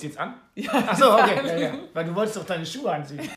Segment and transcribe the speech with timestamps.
[0.00, 0.40] Ziehst du jetzt an?
[0.54, 1.46] Ja, Achso, okay.
[1.46, 1.74] Ja, ja.
[1.92, 3.28] Weil du wolltest doch deine Schuhe anziehen.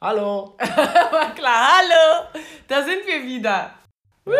[0.00, 0.56] Hallo.
[0.58, 2.28] Aber klar, hallo!
[2.66, 3.74] Da sind wir wieder.
[4.24, 4.32] Woo!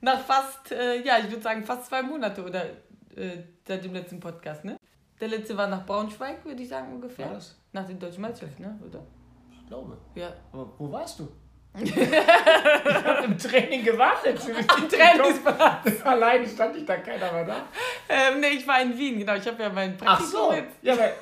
[0.00, 2.64] Nach fast, äh, ja, ich würde sagen fast zwei Monate oder
[3.14, 4.76] äh, seit dem letzten Podcast, ne?
[5.20, 7.26] Der letzte war nach Braunschweig, würde ich sagen ungefähr.
[7.26, 7.56] War das?
[7.70, 8.80] Nach den deutschen Meisterschaften, ne?
[8.84, 9.06] Oder?
[9.52, 9.96] Ich glaube.
[10.16, 10.32] Ja.
[10.50, 11.28] Aber wo warst du?
[11.78, 14.40] Ich habe im Training gewartet.
[14.48, 16.02] Im Trainingsplatz.
[16.04, 17.56] Allein stand ich da, keiner war da.
[18.08, 19.34] Ähm, ne, ich war in Wien, genau.
[19.36, 20.52] Ich habe ja mein Ach Praktikum so.
[20.52, 20.76] jetzt.
[20.82, 21.14] Ja, weil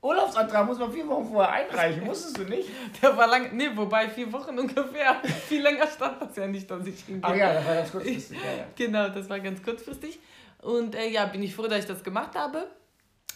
[0.00, 2.04] Urlaubsantrag muss man vier Wochen vorher einreichen.
[2.04, 2.68] Musstest du nicht?
[3.02, 5.16] Der war lang, ne, wobei vier Wochen ungefähr.
[5.48, 7.22] Viel länger stand das ja nicht, dass ich hingehe.
[7.24, 8.38] Ach ja, das war ganz kurzfristig.
[8.38, 8.64] Ja, ja.
[8.76, 10.18] Genau, das war ganz kurzfristig.
[10.62, 12.68] Und äh, ja, bin ich froh, dass ich das gemacht habe.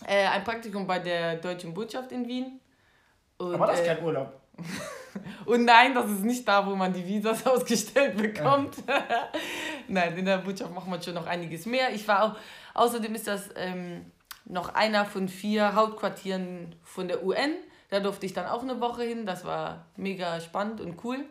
[0.07, 2.61] Äh, ein Praktikum bei der Deutschen Botschaft in Wien.
[3.39, 4.40] Und, Aber das ist äh, kein Urlaub.
[5.47, 8.77] und nein, das ist nicht da, wo man die Visas ausgestellt bekommt.
[9.89, 11.93] nein, in der Botschaft macht man schon noch einiges mehr.
[11.93, 12.37] Ich war auch,
[12.75, 14.07] außerdem ist das ähm,
[14.45, 17.55] noch einer von vier Hauptquartieren von der UN.
[17.91, 19.27] Da durfte ich dann auch eine Woche hin.
[19.27, 21.24] Das war mega spannend und cool.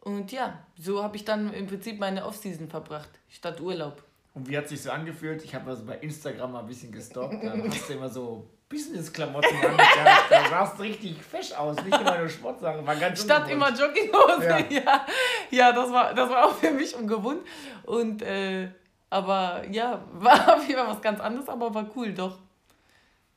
[0.00, 4.02] Und ja, so habe ich dann im Prinzip meine Offseason verbracht, statt Urlaub.
[4.34, 5.42] Und wie hat sich so angefühlt?
[5.44, 7.44] Ich habe also bei Instagram mal ein bisschen gestalkt.
[7.44, 10.30] Da hast du immer so Business-Klamotten angehabt.
[10.30, 11.76] Da sahst richtig fesch aus.
[11.84, 12.86] Nicht immer nur Sportsachen.
[12.86, 13.70] War ganz Statt immer.
[13.70, 14.46] Jogginghose.
[14.46, 14.58] Ja.
[14.70, 15.06] Ja,
[15.50, 17.40] ja, das, war, das war auch für mich ungewohnt.
[17.84, 18.68] Und, äh,
[19.10, 22.38] aber ja, war auf jeden Fall was ganz anderes, aber war cool, doch.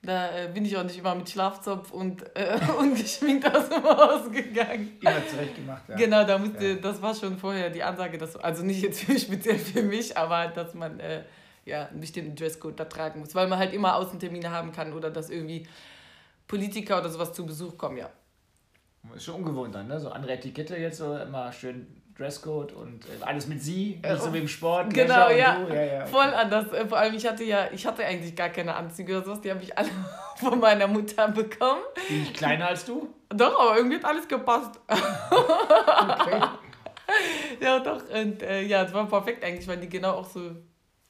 [0.04, 4.32] Da äh, bin ich auch nicht immer mit Schlafzopf und äh, ungeschminkt aus dem Haus
[4.32, 4.98] gegangen.
[5.00, 5.88] Immer zurechtgemacht.
[5.90, 5.96] Ja.
[5.96, 6.76] Genau, da musste, Ja.
[6.76, 10.74] das war schon vorher die Ansage, dass, also nicht jetzt speziell für mich, aber dass
[10.74, 11.24] man äh,
[11.66, 15.10] ja, einen bestimmten Dresscode da tragen muss, weil man halt immer Außentermine haben kann oder
[15.10, 15.68] dass irgendwie
[16.48, 18.10] Politiker oder sowas zu Besuch kommen, ja.
[19.16, 20.00] Ist schon ungewohnt dann, ne?
[20.00, 24.34] So andere Etikette jetzt so immer schön Dresscode und äh, alles mit sie, nicht so
[24.34, 24.94] wie im Sport.
[24.94, 25.66] Genau, ja.
[25.68, 26.06] ja, ja.
[26.06, 26.72] Voll anders.
[26.72, 29.50] Äh, Vor allem, ich hatte ja, ich hatte eigentlich gar keine Anzüge oder sowas, die
[29.50, 29.90] habe ich alle
[30.36, 31.82] von meiner Mutter bekommen.
[32.08, 33.10] Bin ich kleiner als du?
[33.30, 34.80] Doch, aber irgendwie hat alles gepasst.
[36.02, 36.42] Okay.
[37.60, 38.02] Ja, doch.
[38.10, 40.52] Und äh, ja, es war perfekt eigentlich, weil die genau auch so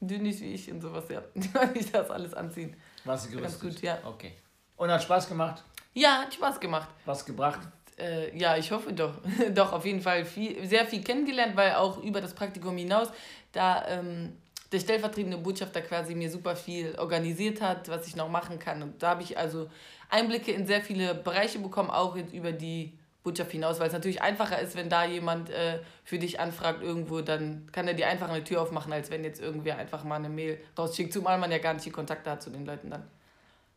[0.06, 1.22] dünn ist wie ich und sowas, ja.
[1.34, 2.76] Die kann ich das alles anziehen.
[3.04, 3.80] Warst du Ganz gerüstet?
[3.80, 3.98] gut, ja.
[4.04, 4.32] Okay.
[4.76, 5.62] Und hat Spaß gemacht?
[5.94, 6.88] Ja, hat Spaß gemacht.
[7.04, 7.60] Was gebracht?
[7.98, 9.14] Äh, ja, ich hoffe doch.
[9.54, 13.08] doch, auf jeden Fall viel, sehr viel kennengelernt, weil auch über das Praktikum hinaus,
[13.52, 14.36] da ähm,
[14.72, 18.82] der stellvertretende Botschafter quasi mir super viel organisiert hat, was ich noch machen kann.
[18.82, 19.68] Und da habe ich also
[20.08, 24.58] Einblicke in sehr viele Bereiche bekommen, auch über die Botschaft hinaus, weil es natürlich einfacher
[24.60, 28.42] ist, wenn da jemand äh, für dich anfragt irgendwo, dann kann er dir einfach eine
[28.42, 31.74] Tür aufmachen, als wenn jetzt irgendwer einfach mal eine Mail rausschickt, zumal man ja gar
[31.74, 33.04] nicht die Kontakte hat zu den Leuten dann.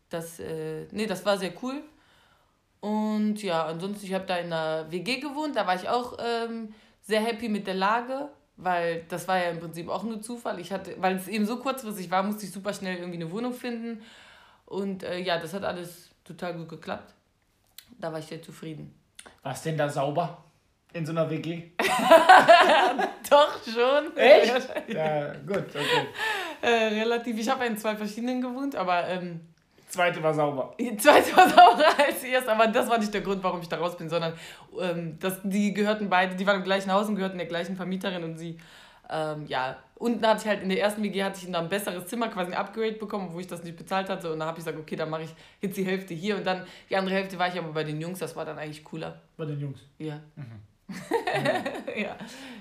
[0.10, 1.84] Das, äh, nee, das war sehr cool.
[2.82, 6.74] Und ja, ansonsten, ich habe da in einer WG gewohnt, da war ich auch ähm,
[7.02, 10.60] sehr happy mit der Lage, weil das war ja im Prinzip auch nur Zufall.
[10.60, 13.54] Ich hatte, weil es eben so kurzfristig war, musste ich super schnell irgendwie eine Wohnung
[13.54, 14.02] finden.
[14.66, 17.14] Und äh, ja, das hat alles total gut geklappt.
[18.00, 18.94] Da war ich sehr zufrieden.
[19.44, 20.44] Was denn da sauber?
[20.94, 21.72] In so einer WG?
[23.30, 24.16] Doch schon.
[24.16, 24.70] Echt?
[24.88, 26.08] Ja, gut, okay.
[26.62, 26.68] äh,
[27.00, 27.38] relativ.
[27.38, 29.42] Ich habe in zwei verschiedenen gewohnt, aber ähm,
[29.96, 30.74] Zweite war sauber.
[30.80, 33.70] Die zweite war sauberer als die erste, aber das war nicht der Grund, warum ich
[33.70, 34.34] da raus bin, sondern
[34.80, 38.24] ähm, das, die gehörten beide, die waren im gleichen Haus und gehörten der gleichen Vermieterin
[38.24, 38.58] und sie,
[39.10, 42.06] ähm, ja, unten hatte ich halt in der ersten WG hatte ich dann ein besseres
[42.08, 44.66] Zimmer, quasi ein Upgrade bekommen, wo ich das nicht bezahlt hatte und dann habe ich
[44.66, 47.48] gesagt, okay, dann mache ich jetzt die Hälfte hier und dann die andere Hälfte war
[47.48, 49.22] ich aber bei den Jungs, das war dann eigentlich cooler.
[49.38, 49.80] Bei den Jungs.
[49.98, 50.22] Ja.
[51.96, 52.18] ja.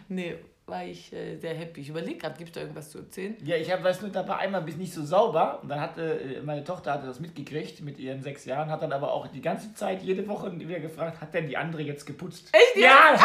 [0.09, 0.37] Nee,
[0.67, 1.83] war ich äh, sehr happy.
[1.83, 3.37] Ich überlege gerade, gibt es da irgendwas zu erzählen?
[3.45, 5.59] Ja, ich hab, weiß nur, da war einmal bis nicht so sauber.
[5.63, 8.93] Und dann hatte äh, meine Tochter hatte das mitgekriegt mit ihren sechs Jahren, hat dann
[8.93, 12.49] aber auch die ganze Zeit, jede Woche wieder gefragt, hat denn die andere jetzt geputzt?
[12.53, 12.83] Echt?
[12.83, 13.15] Ja!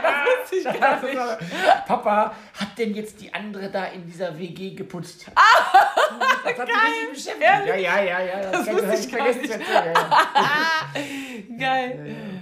[0.00, 1.18] Das wusste ich gar Das nicht.
[1.18, 1.38] aber-
[1.86, 5.26] Papa, hat denn jetzt die andere da in dieser WG geputzt?
[6.44, 7.42] das hat sie richtig beschäftigt.
[7.68, 8.50] Ja, ja, ja, ja.
[8.50, 9.68] Das kann wusste ich gar vergessen nicht.
[9.70, 11.58] ja, ja.
[11.58, 12.16] Geil.
[12.16, 12.37] Ja,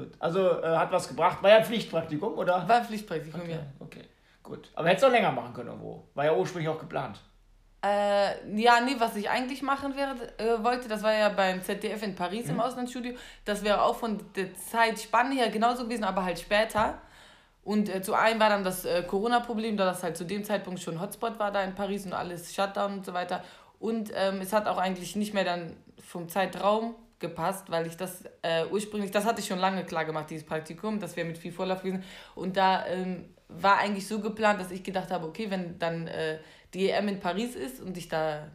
[0.00, 0.12] gut.
[0.18, 1.42] Also äh, hat was gebracht.
[1.42, 2.68] War ja ein Pflichtpraktikum, oder?
[2.68, 3.58] War ein Pflichtpraktikum, Okay, ja.
[3.80, 4.04] okay,
[4.42, 4.70] gut.
[4.74, 6.08] Aber hättest du auch länger machen können irgendwo.
[6.14, 7.20] War ja ursprünglich auch geplant.
[7.82, 12.02] Äh, ja, nee, was ich eigentlich machen wäre, äh, wollte, das war ja beim ZDF
[12.02, 12.50] in Paris Mhm.
[12.52, 13.14] im Auslandsstudio.
[13.46, 16.98] Das wäre auch von der Zeitspanne her genauso gewesen, aber halt später.
[17.64, 20.80] Und äh, zu einem war dann das äh, Corona-Problem, da das halt zu dem Zeitpunkt
[20.80, 23.42] schon Hotspot war da in Paris und alles Shutdown und so weiter.
[23.78, 28.24] Und ähm, es hat auch eigentlich nicht mehr dann vom Zeitraum gepasst, weil ich das
[28.42, 31.52] äh, ursprünglich, das hatte ich schon lange klar gemacht, dieses Praktikum, das wäre mit viel
[31.52, 32.02] Vorlauf gewesen.
[32.34, 36.38] Und da ähm, war eigentlich so geplant, dass ich gedacht habe, okay, wenn dann äh,
[36.74, 38.48] die EM in Paris ist und ich da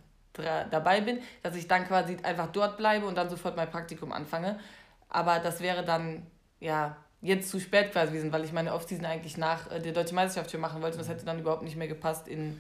[0.70, 4.60] dabei bin, dass ich dann quasi einfach dort bleibe und dann sofort mein Praktikum anfange.
[5.08, 6.28] Aber das wäre dann,
[6.60, 10.16] ja, jetzt zu spät quasi gewesen, weil ich meine Offseason eigentlich nach äh, der Deutschen
[10.16, 12.60] Meisterschaft schon machen wollte und das hätte dann überhaupt nicht mehr gepasst in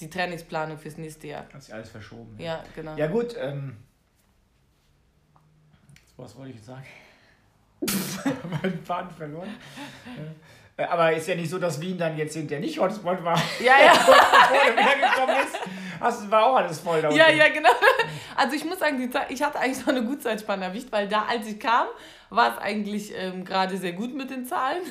[0.00, 1.46] die Trainingsplanung fürs nächste Jahr.
[1.52, 2.36] Hat sich alles verschoben.
[2.38, 2.96] Ja, ja genau.
[2.96, 3.76] Ja gut, ähm,
[6.16, 6.86] was wollte ich jetzt sagen?
[8.62, 9.54] meinen Faden verloren.
[10.76, 13.40] Aber ist ja nicht so, dass Wien dann jetzt hinterher nicht Hotspot war.
[13.60, 13.92] Ja, ja.
[13.96, 15.58] Bevor du wiedergekommen bist,
[16.00, 17.38] hast, war auch alles voll da Ja, unten.
[17.38, 17.68] ja, genau.
[18.36, 21.26] Also ich muss sagen, die Zeit, ich hatte eigentlich so eine Gutzeitspanne erwischt, weil da,
[21.28, 21.86] als ich kam,
[22.30, 24.82] war es eigentlich ähm, gerade sehr gut mit den Zahlen.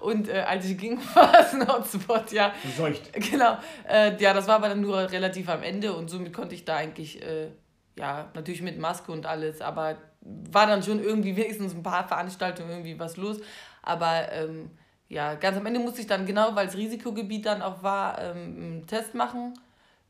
[0.00, 2.52] Und äh, als ich ging, war es ein Hotspot, ja.
[2.62, 3.12] Beseucht.
[3.14, 3.56] Genau.
[3.88, 6.76] Äh, ja, das war aber dann nur relativ am Ende und somit konnte ich da
[6.76, 7.48] eigentlich, äh,
[7.96, 12.70] ja, natürlich mit Maske und alles, aber war dann schon irgendwie wenigstens ein paar Veranstaltungen
[12.70, 13.38] irgendwie was los.
[13.82, 14.70] Aber ähm,
[15.08, 18.36] ja, ganz am Ende musste ich dann genau, weil es Risikogebiet dann auch war, ähm,
[18.36, 19.54] einen Test machen,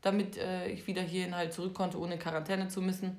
[0.01, 3.17] damit äh, ich wieder hierhin halt zurück konnte, ohne Quarantäne zu müssen.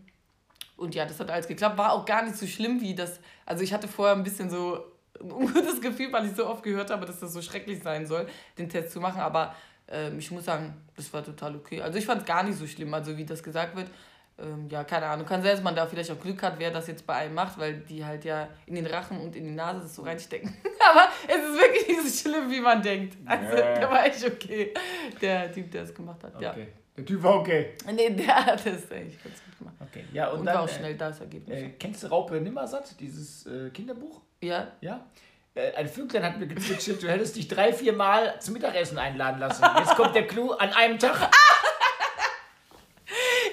[0.77, 1.79] Und ja, das hat alles geklappt.
[1.79, 3.21] War auch gar nicht so schlimm wie das.
[3.47, 4.79] Also ich hatte vorher ein bisschen so
[5.21, 8.27] ein ungutes Gefühl, weil ich so oft gehört habe, dass das so schrecklich sein soll,
[8.59, 9.21] den Test zu machen.
[9.21, 9.55] Aber
[9.89, 11.81] ähm, ich muss sagen, das war total okay.
[11.83, 13.89] Also ich fand es gar nicht so schlimm, also wie das gesagt wird.
[14.37, 15.27] Ähm, ja, keine Ahnung.
[15.27, 17.57] Kann sein, dass man da vielleicht auch Glück hat, wer das jetzt bei einem macht,
[17.59, 20.53] weil die halt ja in den Rachen und in die Nase das so reinstecken.
[20.91, 23.17] Aber es ist wirklich nicht so schlimm, wie man denkt.
[23.27, 23.75] Also, Ja.
[23.79, 24.75] der war echt okay.
[25.21, 26.35] Der Typ, der es gemacht hat.
[26.35, 26.67] Okay.
[26.97, 27.75] Der Typ war okay.
[27.87, 27.93] Ja.
[27.93, 29.77] Nee, der hat das echt ganz gut gemacht.
[29.81, 30.05] Okay.
[30.13, 30.55] Ja, und, Und, dann.
[30.57, 31.57] war auch äh, schnell da, das Ergebnis.
[31.63, 34.21] Äh, kennst du Raupe Nimmersatt, dieses äh, Kinderbuch?
[34.41, 34.69] ja.
[34.81, 35.07] Ja?
[35.55, 39.39] Äh, ein Vöglein hat mir gezwitschert, du hättest dich drei, vier Mal zum Mittagessen einladen
[39.39, 39.65] lassen.
[39.79, 41.31] Jetzt kommt der Clou an einem Tag.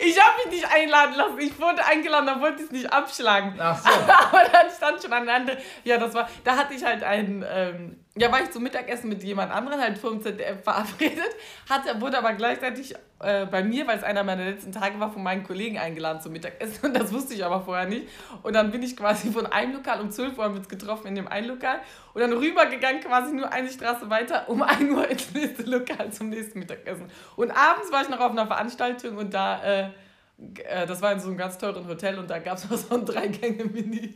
[0.04, 1.40] Ich habe mich nicht einladen lassen.
[1.40, 3.56] Ich wurde eingeladen, da wollte ich es nicht abschlagen.
[3.60, 3.90] Ach so.
[3.90, 5.58] Aber dann stand schon ein anderer.
[5.84, 6.30] Ja, das war.
[6.44, 7.46] Da hatte ich halt einen.
[7.48, 11.30] Ähm, ja, war ich zum Mittagessen mit jemand anderen, halt vom ZDF verabredet.
[11.70, 15.24] Hatte, wurde aber gleichzeitig äh, bei mir, weil es einer meiner letzten Tage war, von
[15.24, 16.80] meinen Kollegen eingeladen zum Mittagessen.
[16.88, 18.10] Und das wusste ich aber vorher nicht.
[18.44, 21.08] Und dann bin ich quasi von einem Lokal, um 12 Uhr haben wir uns getroffen
[21.08, 21.80] in dem einen Lokal.
[22.14, 26.30] Und dann rübergegangen, quasi nur eine Straße weiter, um 1 Uhr ins nächste Lokal zum
[26.30, 27.10] nächsten Mittagessen.
[27.38, 29.64] Und abends war ich noch auf einer Veranstaltung und da.
[29.64, 29.90] Äh,
[30.68, 32.96] äh, das war in so einem ganz teuren Hotel und da gab es noch so
[32.96, 34.14] ein Drei-Gänge-Menü,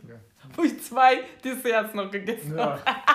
[0.55, 2.95] wo ich zwei Desserts noch gegessen habe, Ja.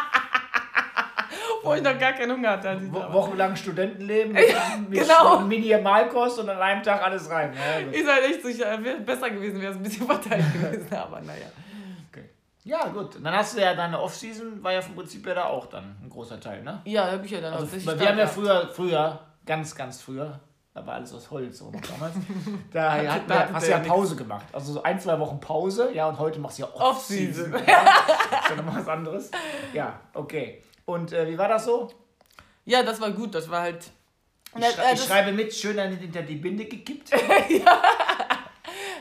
[1.63, 2.81] wo ich noch gar keinen Hunger hatte.
[2.83, 4.45] Ich da Wo wochenlang Studentenleben mit,
[4.89, 5.41] mit genau.
[5.41, 7.53] Minimalkost und an einem Tag alles rein.
[7.55, 7.95] Ja, gut.
[7.95, 11.47] Ist halt echt sicher, wäre besser gewesen, wäre es ein bisschen verteilt gewesen, aber naja.
[12.11, 12.31] Okay.
[12.65, 13.17] ja, gut.
[13.23, 16.09] Dann hast du ja deine Off-Season, war ja vom Prinzip ja da auch dann ein
[16.09, 16.81] großer Teil, ne?
[16.85, 20.41] Ja, hab ich ja dann Also, da wir haben ja früher, früher, ganz, ganz früher,
[20.73, 22.15] da war alles aus Holz so noch damals.
[22.73, 24.47] Da, hat, Da hast du ja ja Pause gemacht.
[24.53, 27.53] Also so ein, zwei Wochen Pause, ja, und heute machst du ja Off-Season.
[27.53, 27.69] Off-Season.
[27.69, 29.31] ja, ist ja nochmal was anderes.
[29.73, 30.63] Ja, okay.
[30.85, 31.91] Und äh, wie war das so?
[32.65, 33.91] Ja, das war gut, das war halt.
[34.57, 37.11] Ich, schrei äh, ich schreibe mit, schön hinter die Binde gekippt.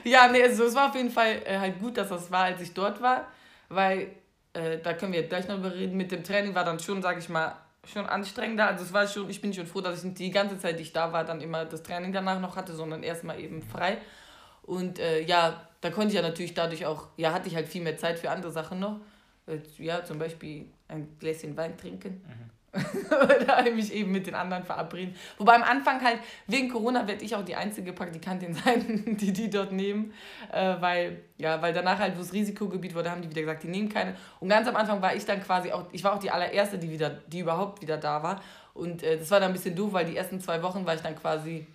[0.04, 2.62] Ja, nee, also es war auf jeden Fall äh, halt gut, dass das war, als
[2.62, 3.27] ich dort war,
[3.68, 4.15] weil
[4.54, 5.98] äh, da können wir gleich noch drüber reden.
[5.98, 7.56] Mit dem Training war dann schon, sag ich mal,
[7.91, 8.68] schon anstrengender.
[8.68, 10.83] Also es war schon, ich bin schon froh, dass ich nicht die ganze Zeit, die
[10.83, 13.97] ich da war, dann immer das Training danach noch hatte, sondern erstmal eben frei.
[14.63, 17.81] Und äh, ja, da konnte ich ja natürlich dadurch auch, ja, hatte ich halt viel
[17.81, 19.00] mehr Zeit für andere Sachen noch.
[19.47, 22.21] Äh, ja, zum Beispiel ein Gläschen Wein trinken.
[23.10, 25.16] Oder mich eben mit den anderen verabreden.
[25.38, 29.50] Wobei am Anfang halt, wegen Corona werde ich auch die einzige Praktikantin sein, die die
[29.50, 30.13] dort nehmen.
[30.51, 33.68] Äh, weil, ja, weil danach halt, wo es Risikogebiet wurde, haben die wieder gesagt, die
[33.68, 34.16] nehmen keine.
[34.39, 36.92] Und ganz am Anfang war ich dann quasi auch, ich war auch die allererste, die
[36.92, 38.42] wieder, die überhaupt wieder da war.
[38.74, 41.01] Und äh, das war dann ein bisschen doof, weil die ersten zwei Wochen war ich
[41.01, 41.65] dann quasi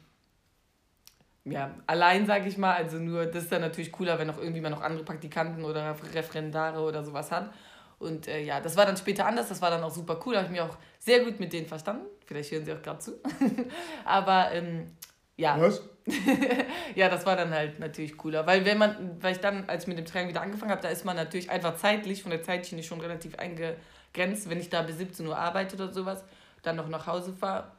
[1.44, 2.75] ja, allein, sage ich mal.
[2.75, 5.95] Also nur, das ist dann natürlich cooler, wenn noch irgendwie man noch andere Praktikanten oder
[6.14, 7.52] Referendare oder sowas hat.
[7.98, 10.46] Und äh, ja, das war dann später anders, das war dann auch super cool, habe
[10.46, 12.06] ich mich auch sehr gut mit denen verstanden.
[12.26, 13.12] Vielleicht hören sie auch gerade zu.
[14.04, 14.90] Aber ähm,
[15.36, 15.60] ja.
[15.60, 15.82] Was?
[16.94, 18.46] ja, das war dann halt natürlich cooler.
[18.46, 20.88] Weil wenn man, weil ich dann, als ich mit dem Training wieder angefangen habe, da
[20.88, 24.48] ist man natürlich einfach zeitlich, von der Zeitschiene schon relativ eingegrenzt.
[24.48, 26.24] Wenn ich da bis 17 Uhr arbeite oder sowas,
[26.62, 27.70] dann noch nach Hause fahre,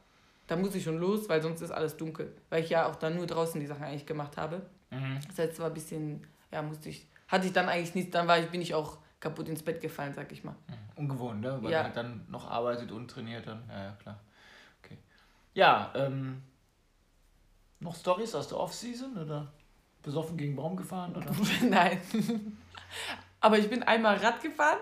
[0.47, 2.33] dann muss ich schon los, weil sonst ist alles dunkel.
[2.49, 4.61] Weil ich ja auch dann nur draußen die Sachen eigentlich gemacht habe.
[4.91, 5.19] Mhm.
[5.27, 8.27] Das heißt, es war ein bisschen, ja, musste ich, hatte ich dann eigentlich nichts, dann
[8.27, 10.55] war ich, bin ich auch kaputt ins Bett gefallen, sag ich mal.
[10.95, 11.57] Ungewohnt, ne?
[11.61, 11.77] Weil Ja.
[11.79, 13.63] man halt dann noch arbeitet und trainiert dann.
[13.67, 14.19] Ja, ja, klar.
[14.83, 14.97] Okay.
[15.55, 16.41] Ja, ähm.
[17.79, 19.51] Noch Stories aus der Off-Season oder
[20.01, 21.13] besoffen gegen Baum gefahren?
[21.15, 21.25] Oder?
[21.69, 21.99] Nein.
[23.41, 24.77] Aber ich bin einmal Rad gefahren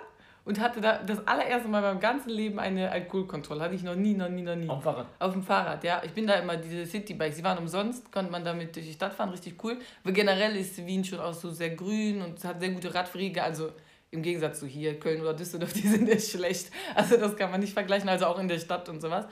[0.46, 3.62] und hatte da das allererste Mal in meinem ganzen Leben eine Alkoholkontrolle.
[3.64, 4.70] Hatte ich noch nie, noch nie, noch nie.
[4.70, 5.08] Auf dem Fahrrad.
[5.20, 6.02] Auf dem Fahrrad, ja.
[6.04, 9.14] Ich bin da immer diese Citybikes, die waren umsonst, konnte man damit durch die Stadt
[9.14, 9.78] fahren, richtig cool.
[10.04, 13.72] Weil generell ist Wien schon auch so sehr grün und hat sehr gute Radwege, also
[14.14, 16.72] im Gegensatz zu hier, Köln oder Düsseldorf, die sind echt schlecht.
[16.96, 19.26] Also das kann man nicht vergleichen, also auch in der Stadt und sowas.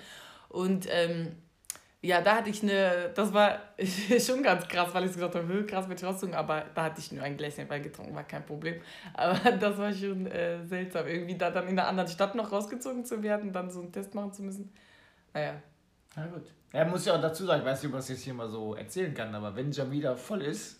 [0.49, 1.35] Und ähm,
[2.03, 3.59] ja, da hatte ich eine, das war
[4.19, 7.11] schon ganz krass, weil ich gesagt habe, "Hö, krass mit Rostung, aber da hatte ich
[7.11, 8.81] nur ein Gläschen Wein getrunken, war kein Problem.
[9.13, 13.05] Aber das war schon äh, seltsam, irgendwie da dann in einer anderen Stadt noch rausgezogen
[13.05, 14.73] zu werden, dann so einen Test machen zu müssen.
[15.33, 15.61] Naja,
[16.15, 16.51] Na gut.
[16.73, 18.49] Er muss ja auch dazu sagen, ich weiß nicht, ob ich das jetzt hier mal
[18.49, 20.79] so erzählen kann, aber wenn Jamida voll ist,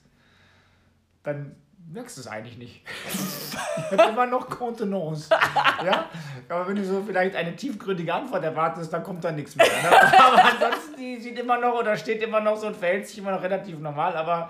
[1.21, 1.55] dann
[1.87, 2.83] merkst du es eigentlich nicht.
[3.91, 5.29] ich habe immer noch Kontenance.
[5.85, 6.09] ja?
[6.49, 9.65] Aber wenn du so vielleicht eine tiefgründige Antwort erwartest, dann kommt da nichts mehr.
[9.65, 9.89] Ne?
[10.19, 13.31] Aber ansonsten, die sieht immer noch oder steht immer noch so und verhält sich immer
[13.31, 14.49] noch relativ normal, aber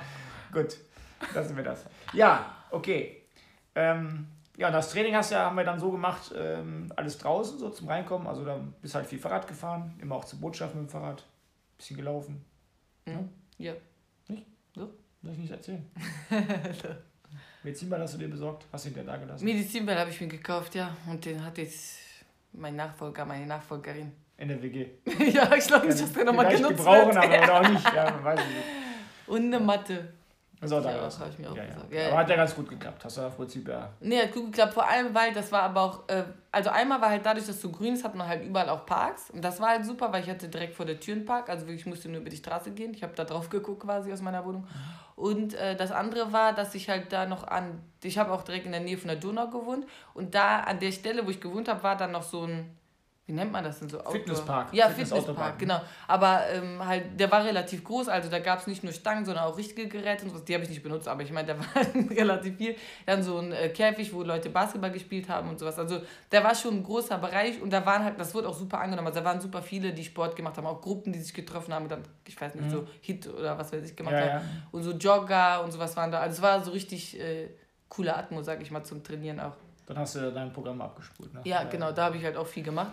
[0.52, 0.78] gut,
[1.34, 1.86] lassen wir das.
[2.14, 3.24] Ja, okay.
[3.76, 7.70] Ähm, ja, das Training hast ja, haben wir dann so gemacht, ähm, alles draußen, so
[7.70, 8.28] zum Reinkommen.
[8.28, 11.26] Also da bist halt viel Fahrrad gefahren, immer auch zur Botschaft mit dem Fahrrad.
[11.78, 12.46] Bisschen gelaufen.
[13.06, 13.30] Mhm.
[13.58, 13.74] Ja.
[14.28, 14.46] Nicht?
[14.76, 14.94] So?
[15.24, 15.90] Soll ich nicht erzählen?
[17.64, 18.66] Medizinball hast du dir besorgt?
[18.72, 19.46] Hast du ihn dir da gelassen?
[19.46, 20.96] Medizinball habe ich mir gekauft, ja.
[21.08, 21.98] Und den hat jetzt
[22.54, 24.12] mein Nachfolger, meine Nachfolgerin.
[24.38, 24.88] In der WG.
[25.32, 27.18] ja, ich glaube nicht, dass der nochmal genutzt gebrauchen, wird.
[27.18, 27.94] aber oder auch nicht.
[27.94, 29.28] Ja, weiß nicht.
[29.28, 30.14] Und eine Matte.
[30.62, 31.22] Also Ja, da auch, gelassen.
[31.22, 31.92] hab ich mir auch ja, besorgt.
[31.94, 33.04] Ja, Aber hat ja ganz gut geklappt.
[33.04, 33.90] Hast du im Prinzip ja.
[34.00, 37.10] Nee, hat gut geklappt, vor allem, weil das war aber auch, äh, also einmal war
[37.10, 39.32] halt dadurch, dass so grün ist, hat man halt überall auch Parks.
[39.32, 41.66] Und das war halt super, weil ich hatte direkt vor der Tür einen Park, also
[41.68, 42.94] wirklich musste nur über die Straße gehen.
[42.94, 44.68] Ich habe da drauf geguckt quasi aus meiner Wohnung.
[45.16, 48.66] Und äh, das andere war, dass ich halt da noch an, ich habe auch direkt
[48.68, 49.86] in der Nähe von der Donau gewohnt.
[50.14, 52.76] Und da an der Stelle, wo ich gewohnt habe, war dann noch so ein,
[53.32, 54.00] wie nennt man das denn so?
[54.00, 54.74] Outdoor- Fitnesspark.
[54.74, 55.58] Ja, Fitness- Fitnesspark, ne?
[55.60, 55.82] genau.
[56.08, 59.46] Aber ähm, halt, der war relativ groß, also da gab es nicht nur Stangen, sondern
[59.46, 60.44] auch richtige Geräte und sowas.
[60.44, 61.66] Die habe ich nicht benutzt, aber ich meine, da war
[62.18, 62.76] relativ viel.
[63.06, 65.80] Dann so ein äh, Käfig, wo Leute Basketball gespielt haben und sowas.
[65.80, 68.82] Also der war schon ein großer Bereich und da waren halt, das wurde auch super
[68.82, 69.08] angenommen.
[69.08, 71.84] Also da waren super viele, die Sport gemacht haben, auch Gruppen, die sich getroffen haben
[71.84, 74.20] und dann, ich weiß nicht, so Hit oder was weiß ich gemacht Mhm.
[74.20, 74.46] Ja, haben.
[74.46, 74.62] ja.
[74.72, 76.20] Und so Jogger und sowas waren da.
[76.20, 77.48] Also es war so richtig äh,
[77.88, 79.54] coole Atmo, sag ich mal, zum Trainieren auch.
[79.86, 81.34] Dann hast du dein Programm abgespult.
[81.34, 81.42] Ne?
[81.44, 82.92] Ja, genau, da habe ich halt auch viel gemacht.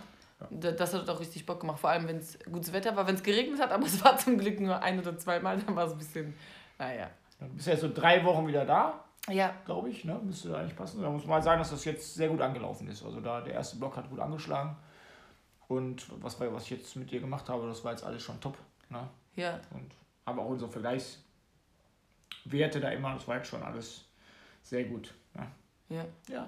[0.51, 3.15] Da- Das hat auch richtig Bock gemacht, vor allem wenn es gutes Wetter war, wenn
[3.15, 5.93] es geregnet hat, aber es war zum Glück nur ein oder zweimal, dann war es
[5.93, 6.33] ein bisschen,
[6.77, 7.09] naja.
[7.39, 10.03] Dann bist du jetzt so drei Wochen wieder da, Ja, glaube ich.
[10.05, 10.19] Ne?
[10.23, 11.01] Müsste eigentlich passen.
[11.01, 13.03] Da muss man sagen, dass das jetzt sehr gut angelaufen ist.
[13.03, 14.75] Also da der erste Block hat gut angeschlagen.
[15.69, 18.57] Und was, was ich jetzt mit dir gemacht habe, das war jetzt alles schon top.
[18.89, 19.07] Ne?
[19.35, 19.91] ja, Und
[20.25, 24.03] haben auch unsere Vergleichswerte da immer, das war jetzt schon alles
[24.63, 25.13] sehr gut.
[25.35, 25.47] Ne?
[25.89, 26.05] ja.
[26.27, 26.47] Ja.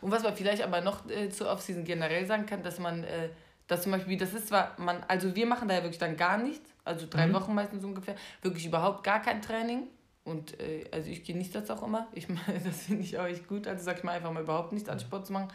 [0.00, 3.30] Und was man vielleicht aber noch äh, zur Offseason generell sagen kann, dass man, äh,
[3.66, 6.38] dass zum Beispiel, das ist zwar, man, also wir machen da ja wirklich dann gar
[6.38, 7.34] nichts, also drei Mhm.
[7.34, 9.88] Wochen meistens ungefähr, wirklich überhaupt gar kein Training.
[10.24, 12.06] Und äh, also ich genieße das auch immer.
[12.12, 13.66] Ich meine, das finde ich auch echt gut.
[13.66, 15.48] Also sag ich mal einfach mal überhaupt nichts an Sport zu machen.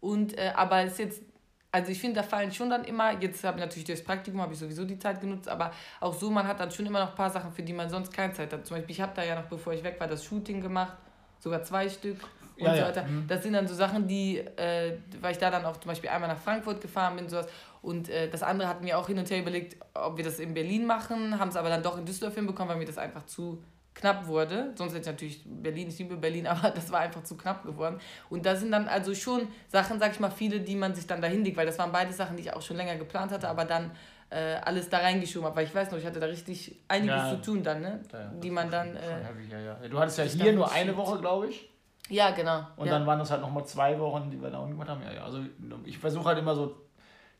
[0.00, 1.22] Und äh, aber es ist jetzt,
[1.70, 4.52] also ich finde, da fallen schon dann immer, jetzt habe ich natürlich das Praktikum, habe
[4.52, 7.14] ich sowieso die Zeit genutzt, aber auch so, man hat dann schon immer noch ein
[7.14, 8.66] paar Sachen, für die man sonst keine Zeit hat.
[8.66, 10.96] Zum Beispiel, ich habe da ja noch, bevor ich weg war, das Shooting gemacht,
[11.38, 12.18] sogar zwei Stück
[12.56, 12.86] und Ja, so ja.
[12.88, 13.02] weiter.
[13.04, 13.26] Mhm.
[13.28, 16.28] Das sind dann so Sachen, die, äh, weil ich da dann auch zum Beispiel einmal
[16.28, 17.46] nach Frankfurt gefahren bin, sowas.
[17.82, 20.54] Und äh, das andere hatten wir auch hin und her überlegt, ob wir das in
[20.54, 23.62] Berlin machen, haben es aber dann doch in Düsseldorf hinbekommen, weil mir das einfach zu
[23.94, 24.72] knapp wurde.
[24.76, 27.98] Sonst hätte ich natürlich Berlin, ich liebe Berlin, aber das war einfach zu knapp geworden.
[28.30, 31.20] Und da sind dann also schon Sachen, sag ich mal, viele, die man sich dann
[31.20, 33.64] dahin legt, weil das waren beide Sachen, die ich auch schon länger geplant hatte, aber
[33.64, 33.90] dann
[34.30, 37.30] äh, alles da reingeschoben habe, weil ich weiß noch, ich hatte da richtig einiges Ja.
[37.30, 38.00] zu tun dann, ne?
[38.12, 39.88] Ja, die man dann, äh, heavy, ja, ja.
[39.88, 40.96] Du hattest ja hier nur eine.
[40.96, 41.68] Woche, glaube ich.
[42.08, 42.66] Ja, genau.
[42.76, 42.92] Und ja.
[42.92, 45.02] dann waren das halt nochmal zwei Wochen, die wir da auch gemacht haben.
[45.02, 45.24] Ja, ja.
[45.24, 45.40] Also
[45.84, 46.76] ich versuche halt immer so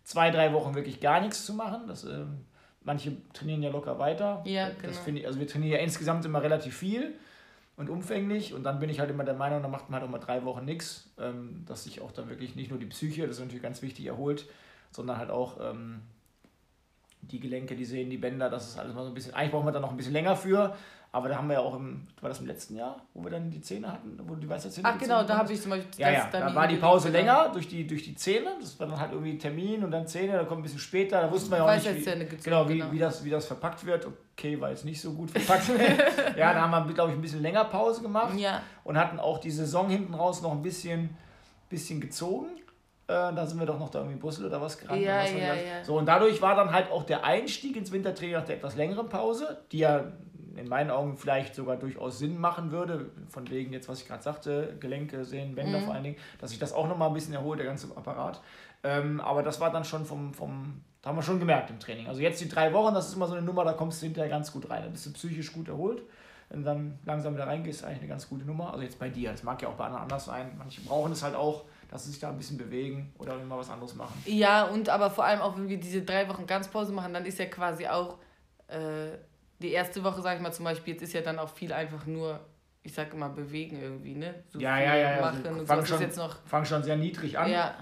[0.04, 1.86] zwei, drei Wochen wirklich gar nichts zu machen.
[1.86, 2.44] Das, ähm,
[2.84, 4.42] manche trainieren ja locker weiter.
[4.44, 4.92] Ja, Das genau.
[5.04, 7.14] finde ich, also wir trainieren ja insgesamt immer relativ viel
[7.76, 8.54] und umfänglich.
[8.54, 10.44] Und dann bin ich halt immer der Meinung, da macht man halt auch mal drei
[10.44, 11.10] Wochen nichts.
[11.18, 14.06] Ähm, dass sich auch dann wirklich nicht nur die Psyche, das ist natürlich ganz wichtig,
[14.06, 14.46] erholt,
[14.90, 16.02] sondern halt auch ähm,
[17.22, 19.34] die Gelenke, die Sehnen, die Bänder, das ist alles mal so ein bisschen.
[19.34, 20.74] Eigentlich brauchen wir da noch ein bisschen länger für.
[21.14, 23.50] Aber da haben wir ja auch im, war das im letzten Jahr, wo wir dann
[23.50, 26.00] die Zähne hatten, wo die Weisheitszähne Ach genau, da habe ich zum Beispiel.
[26.00, 28.48] Ja, das- ja, da war die Pause länger durch die, durch die Zähne.
[28.58, 31.20] Das war dann halt irgendwie Termin und dann Zähne, da kommt ein bisschen später.
[31.20, 32.92] Da wussten wir ja auch nicht, wie, gezogen, genau, wie, genau.
[32.92, 34.06] Wie, das, wie das verpackt wird.
[34.38, 35.68] Okay, war jetzt nicht so gut verpackt.
[36.36, 39.36] ja, da haben wir, glaube ich, ein bisschen länger Pause gemacht Ja, und hatten auch
[39.38, 41.10] die Saison hinten raus noch ein bisschen,
[41.68, 42.46] bisschen gezogen.
[43.12, 45.02] Äh, da sind wir doch noch da irgendwie in Brüssel oder was gerannt.
[45.02, 45.84] Ja, was ja, ja.
[45.84, 49.08] So, und dadurch war dann halt auch der Einstieg ins Wintertraining nach der etwas längeren
[49.08, 50.04] Pause, die ja
[50.56, 54.22] in meinen Augen vielleicht sogar durchaus Sinn machen würde, von wegen jetzt, was ich gerade
[54.22, 55.84] sagte, Gelenke, Sehnen, Bänder Mhm.
[55.84, 58.40] vor allen Dingen, dass sich das auch nochmal ein bisschen erholt, der ganze Apparat.
[58.84, 62.06] Ähm, aber das war dann schon vom, vom, da haben wir schon gemerkt im Training.
[62.06, 64.28] Also jetzt die drei Wochen, das ist immer so eine Nummer, da kommst du hinterher
[64.28, 64.82] ganz gut rein.
[64.82, 66.02] Da bist du psychisch gut erholt.
[66.50, 68.72] Wenn du dann langsam wieder reingehst, ist eigentlich eine ganz gute Nummer.
[68.72, 70.50] Also jetzt bei dir, das mag ja auch bei anderen anders sein.
[70.58, 73.68] Manche brauchen es halt auch, dass sie sich da ein bisschen bewegen oder immer was
[73.70, 74.14] anderes machen.
[74.26, 77.38] ja, und aber vor allem auch, wenn wir diese drei Wochen Ganzpause machen, dann ist
[77.38, 78.18] ja quasi auch
[78.68, 79.18] äh,
[79.60, 82.06] die erste Woche, sag ich mal zum Beispiel, jetzt ist ja dann auch viel einfach
[82.06, 82.40] nur,
[82.82, 84.42] ich sag immer, bewegen irgendwie, ne?
[84.48, 85.20] So Ja, ja, ja, ja.
[85.20, 85.78] Machen Also und fang.
[85.80, 86.36] Das schon- ist jetzt noch.
[86.46, 87.50] Fangen schon sehr niedrig an.
[87.50, 87.74] Ja,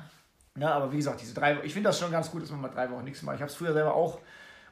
[0.58, 2.68] Ja, aber wie gesagt, diese drei ich finde das schon ganz gut, dass man mal
[2.68, 3.36] drei Wochen nichts macht.
[3.36, 4.18] Ich habe es früher selber auch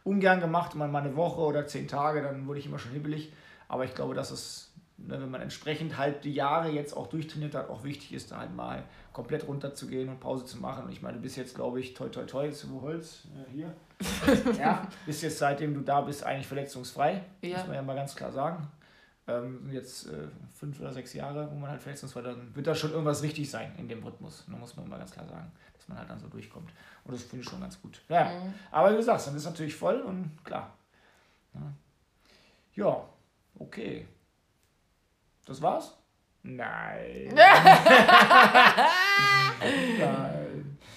[0.05, 3.33] ungern gemacht, mal mal eine Woche oder zehn Tage, dann wurde ich immer schon hibbelig.
[3.69, 7.55] Aber ich glaube, dass es, ne, wenn man entsprechend halt die Jahre jetzt auch durchtrainiert
[7.55, 10.85] hat, auch wichtig ist, da halt mal komplett runterzugehen und Pause zu machen.
[10.85, 13.51] Und ich meine, du bist jetzt, glaube ich, toi toi toi, ist wo Holz, äh,
[13.53, 13.75] hier,
[14.59, 17.25] ja, bist jetzt seitdem du da bist eigentlich verletzungsfrei.
[17.43, 17.59] Ja.
[17.59, 18.69] Muss man ja mal ganz klar sagen.
[19.27, 22.93] Ähm, jetzt äh, fünf oder sechs Jahre, wo man halt verletzungsfrei dann wird da schon
[22.93, 24.45] irgendwas richtig sein in dem Rhythmus.
[24.51, 26.71] Da muss man mal ganz klar sagen, dass man halt dann so durchkommt.
[27.05, 28.01] Und das finde ich schon ganz gut.
[28.09, 28.55] Ja, Mhm.
[28.71, 30.75] aber wie du sagst, dann ist natürlich voll und klar.
[31.55, 31.61] Ja,
[32.75, 33.05] ja
[33.59, 34.07] okay.
[35.49, 35.97] Das war's?
[36.43, 37.33] Nein.
[37.35, 38.89] Nein.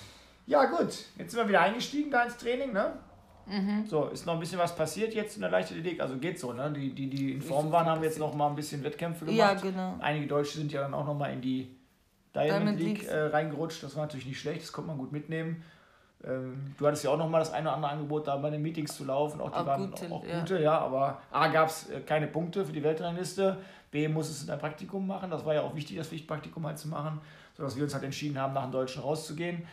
[0.48, 0.90] Ja, gut.
[1.18, 2.92] Jetzt sind wir wieder eingestiegen da ins Training, ne?
[3.46, 3.86] Mhm.
[3.86, 6.02] So, ist noch ein bisschen was passiert jetzt in der Leichtathletik?
[6.02, 6.74] Also geht so, ne?
[6.74, 9.38] Die, die, die in Form waren, haben jetzt noch mal ein bisschen Wettkämpfe gemacht.
[9.38, 9.96] Ja, genau.
[10.02, 11.74] Einige Deutsche sind ja dann auch noch mal in die
[12.36, 13.82] Diamond, Diamond League äh, reingerutscht.
[13.82, 15.64] Das war natürlich nicht schlecht, das konnte man gut mitnehmen.
[16.24, 18.62] Ähm, du hattest ja auch noch mal das eine oder andere Angebot, da bei den
[18.62, 19.42] Meetings zu laufen.
[19.42, 20.40] Auch die Auch waren gute, auch ja.
[20.40, 20.78] gute, ja.
[20.78, 23.58] Aber A gab es äh, keine Punkte für die Weltrangliste.
[23.90, 25.32] B muss es in ein Praktikum machen.
[25.32, 27.20] Das war ja auch wichtig, das Pflichtpraktikum halt zu machen,
[27.58, 29.64] sodass wir uns halt entschieden haben, nach dem Deutschen rauszugehen.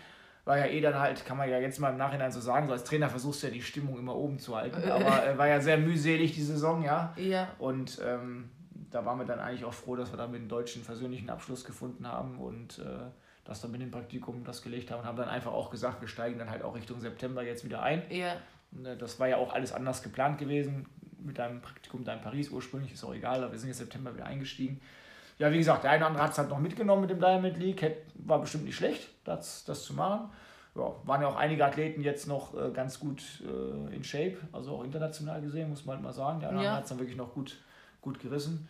[0.45, 2.73] War ja eh dann halt, kann man ja jetzt mal im Nachhinein so sagen, so
[2.73, 4.83] als Trainer versuchst du ja die Stimmung immer oben zu halten.
[4.91, 7.13] Aber äh, war ja sehr mühselig die Saison, ja.
[7.17, 7.49] Ja.
[7.59, 8.49] Und ähm,
[8.91, 11.65] da waren wir dann eigentlich auch froh, dass wir da mit dem deutschen versöhnlichen Abschluss
[11.65, 13.11] gefunden haben und äh,
[13.49, 16.09] das dann mit dem Praktikum das gelegt haben und haben dann einfach auch gesagt, wir
[16.09, 18.03] steigen dann halt auch Richtung September jetzt wieder ein.
[18.11, 18.35] Ja.
[18.85, 20.87] Äh, Das war ja auch alles anders geplant gewesen
[21.21, 24.15] mit deinem Praktikum da in Paris ursprünglich, ist auch egal, aber wir sind jetzt September
[24.15, 24.81] wieder eingestiegen.
[25.39, 27.57] Ja, wie gesagt, der eine oder andere hat es halt noch mitgenommen mit dem Diamond
[27.59, 30.31] League, war bestimmt nicht schlecht, das, das zu machen.
[30.75, 34.77] Ja, waren ja auch einige Athleten jetzt noch äh, ganz gut äh, in Shape, also
[34.77, 36.41] auch international gesehen, muss man halt mal sagen.
[36.41, 36.77] Der andere Ja.
[36.77, 37.57] hat es dann wirklich noch gut,
[38.01, 38.69] gut gerissen.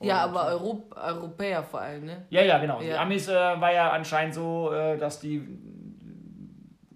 [0.00, 2.26] Ja, aber äh, Europ Europäer vor allem, ne?
[2.30, 2.80] ja, ja, genau.
[2.80, 3.02] Die Ja.
[3.02, 5.42] Amis äh, war ja anscheinend so, äh, dass die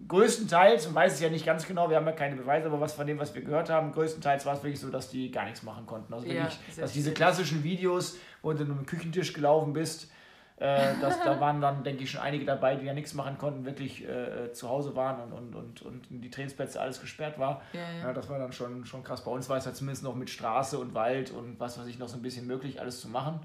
[0.06, 2.92] größtenteils, man weiß es ja nicht ganz genau, wir haben ja keine Beweise, aber was
[2.92, 5.62] von dem, was wir gehört haben, größtenteils war es wirklich so, dass die gar nichts
[5.62, 6.12] machen konnten.
[6.12, 10.11] Also Ja, wirklich, dass diese klassischen Videos, wo du mit dem Küchentisch gelaufen bist,
[10.59, 13.64] äh, dass, da waren dann, denke ich, schon einige dabei, die ja nichts machen konnten,
[13.64, 17.62] wirklich äh, zu Hause waren und, und, und, und die Trainingsplätze alles gesperrt war.
[17.73, 18.12] Ja, Ja, ja.
[18.12, 19.25] das war dann schon, schon krass.
[19.25, 21.99] Bei uns war es ja zumindest noch mit Straße und Wald und was weiß ich
[21.99, 23.40] noch so ein bisschen möglich, alles zu machen.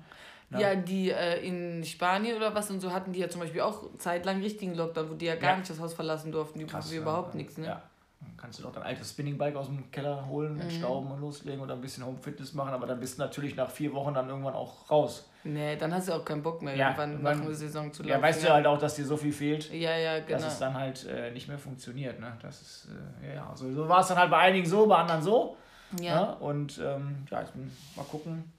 [0.49, 0.59] Ja.
[0.59, 3.83] Ja, die äh, in Spanien oder was und so hatten die ja zum Beispiel auch
[3.97, 5.57] zeitlang richtigen Lockdown, wo die ja gar Ja.
[5.57, 6.59] nicht das Haus verlassen durften.
[6.59, 7.01] Die Krass, ja.
[7.01, 7.65] überhaupt nichts, ne?
[7.67, 7.81] Ja.
[8.19, 10.61] Dann kannst du doch dein altes Spinningbike aus dem Keller holen, Mhm.
[10.61, 13.69] entstauben und loslegen oder ein bisschen Home Fitness machen, aber dann bist du natürlich nach
[13.69, 15.29] vier Wochen dann irgendwann auch raus.
[15.43, 18.11] Nee, dann hast du auch keinen Bock mehr, Ja, irgendwann nach einer Saison zu laufen.
[18.11, 20.47] Ja, weißt du halt auch, dass dir so viel fehlt, Ja, ja, dass genau.
[20.47, 22.19] es dann halt äh, nicht mehr funktioniert.
[22.19, 22.35] Ne?
[22.41, 22.87] Das ist,
[23.23, 25.55] äh, ja, ja, so war es dann halt bei einigen so, bei anderen so.
[25.99, 26.03] Ja.
[26.03, 26.23] Ja.
[26.33, 28.51] Und ähm, ja, ich bin, mal gucken.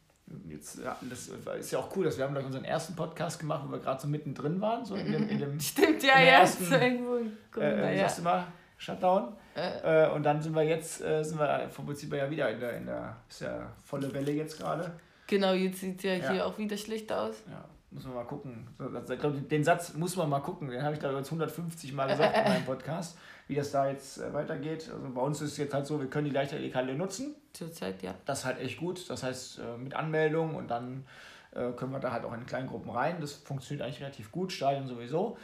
[0.47, 3.63] Jetzt, ja, das ist ja auch cool, dass wir haben gleich unseren ersten Podcast gemacht,
[3.67, 6.33] wo wir gerade so mittendrin waren, so in dem, in dem Stimmt, ja, in ja.
[6.41, 8.01] ersten, so irgendwo in Corona, äh, ja.
[8.03, 8.45] sagst du mal,
[8.77, 9.33] Shutdown.
[9.59, 12.77] Äh, und dann sind wir jetzt, äh, sind wir vom Prinzip ja wieder in der,
[12.77, 14.93] in der, ist ja volle Welle jetzt gerade.
[15.27, 16.31] genau, jetzt sieht es ja, Ja.
[16.33, 17.35] hier auch wieder schlecht aus.
[17.51, 18.69] Ja, muss man mal gucken.
[19.11, 20.69] Ich glaube, den Satz muss man mal gucken.
[20.71, 23.17] Den habe ich da jetzt 150 Mal gesagt in meinem Podcast,
[23.47, 24.91] wie das da jetzt äh, weitergeht.
[24.93, 27.35] Also bei uns ist es jetzt halt so, wir können die Leichtathletikhalle nutzen.
[27.53, 28.15] Zurzeit, ja.
[28.27, 29.09] Das ist halt echt gut.
[29.11, 31.05] Das heißt, äh, mit Anmeldung und dann
[31.51, 33.23] können wir da halt auch in kleinen Gruppen rein.
[33.23, 34.53] Das funktioniert eigentlich relativ gut.
[34.53, 35.39] Stadion sowieso.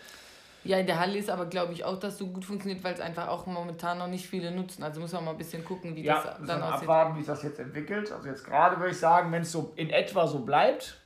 [0.64, 3.00] Ja, in der Halle ist aber, glaube ich, auch, dass so gut funktioniert, weil es
[3.00, 4.82] einfach auch momentan noch nicht viele nutzen.
[4.82, 6.82] Also muss man mal ein bisschen gucken, wie Ja, das dann aussieht.
[6.82, 8.10] abwarten, wie sich das jetzt entwickelt.
[8.10, 10.98] Also jetzt gerade würde ich sagen, wenn es so in etwa so bleibt,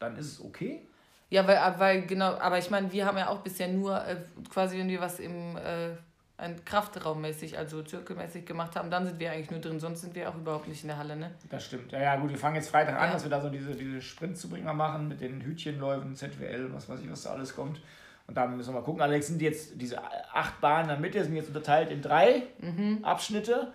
[0.00, 0.86] dann ist es okay.
[1.30, 4.16] Ja, weil, äh, weil genau, aber ich meine, wir haben ja auch bisher nur äh,
[4.52, 5.90] quasi, wenn wir was im äh,
[6.64, 10.34] Kraftraummäßig, also zirkelmäßig gemacht haben, dann sind wir eigentlich nur drin, sonst sind wir auch
[10.34, 11.30] überhaupt nicht in der Halle, ne?
[11.48, 11.92] Das stimmt.
[11.92, 13.12] Ja, ja, gut, wir fangen jetzt Freitag an, Ja.
[13.12, 17.10] dass wir da so diese, diese Sprintzubringer machen mit den Hütchenläufen, ZWL, was weiß ich,
[17.10, 17.80] was da alles kommt.
[18.26, 19.02] Und dann müssen wir mal gucken.
[19.02, 19.98] Allerdings sind jetzt diese
[20.32, 23.00] acht Bahnen in der Mitte sind jetzt unterteilt in drei Mhm.
[23.02, 23.72] Abschnitte.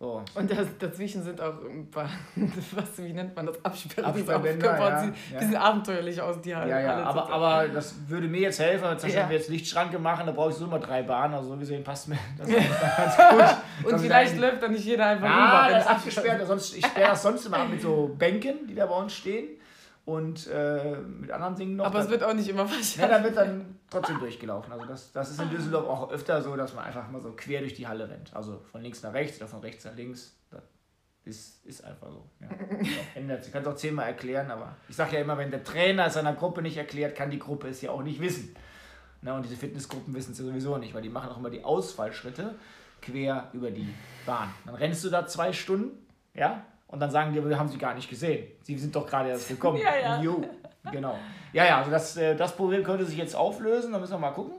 [0.00, 0.20] So.
[0.34, 2.08] Und das, dazwischen sind auch ein paar,
[2.74, 5.14] was, wie nennt man das, Absperrbänder, ja, sind.
[5.32, 5.38] ja.
[5.38, 6.68] Die sehen abenteuerlich aus, die Halle.
[6.68, 9.28] Ja, ja, Halle aber, aber das würde mir jetzt helfen, wenn Ja.
[9.30, 11.34] wir jetzt Lichtschranke machen, da brauche ich so immer drei Bahnen.
[11.34, 13.16] Also so gesehen passt mir das ganz
[13.84, 13.92] gut.
[13.92, 15.66] Und vielleicht läuft da nicht jeder einfach Ja, rüber.
[15.68, 16.46] wenn das ist es abgesperrt.
[16.48, 19.50] Sonst, ich sperre das sonst immer ab mit so Bänken, die da bei uns stehen.
[20.04, 21.86] Und äh, mit anderen Dingen noch.
[21.86, 23.12] Aber es Da- wird auch nicht immer Ja, verschärft.
[23.12, 24.72] da wird dann trotzdem durchgelaufen.
[24.72, 27.60] Also das, das ist in Düsseldorf auch öfter so, dass man einfach mal so quer
[27.60, 28.34] durch die Halle rennt.
[28.34, 30.36] Also von links nach rechts oder von rechts nach links.
[30.50, 30.62] Das
[31.24, 32.24] ist, ist einfach so.
[32.40, 32.48] Ja.
[33.14, 33.48] Ändert sich.
[33.48, 36.14] Ich kann es auch zehnmal erklären, aber ich sage ja immer, wenn der Trainer es
[36.14, 38.56] seiner Gruppe nicht erklärt, kann die Gruppe es ja auch nicht wissen.
[39.20, 41.62] Na, und diese Fitnessgruppen wissen es ja sowieso nicht, weil die machen auch immer die
[41.62, 42.56] Ausfallschritte
[43.00, 43.94] quer über die
[44.26, 44.52] Bahn.
[44.66, 45.96] Dann rennst du da zwei Stunden,
[46.34, 48.46] ja, und dann sagen die, wir haben sie gar nicht gesehen.
[48.62, 49.78] Sie sind doch gerade erst gekommen.
[49.82, 50.22] Ja, ja.
[50.22, 50.42] Jo,
[50.90, 51.18] genau.
[51.52, 54.30] Ja, ja, also das, äh, das Problem könnte sich jetzt auflösen, da müssen wir mal
[54.30, 54.54] gucken.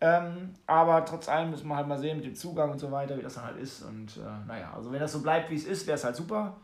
[0.00, 3.18] Ähm, aber trotz allem müssen wir halt mal sehen mit dem Zugang und so weiter,
[3.18, 3.82] wie das dann halt ist.
[3.82, 6.56] Und äh, naja, also wenn das so bleibt, wie es ist, wäre es halt super.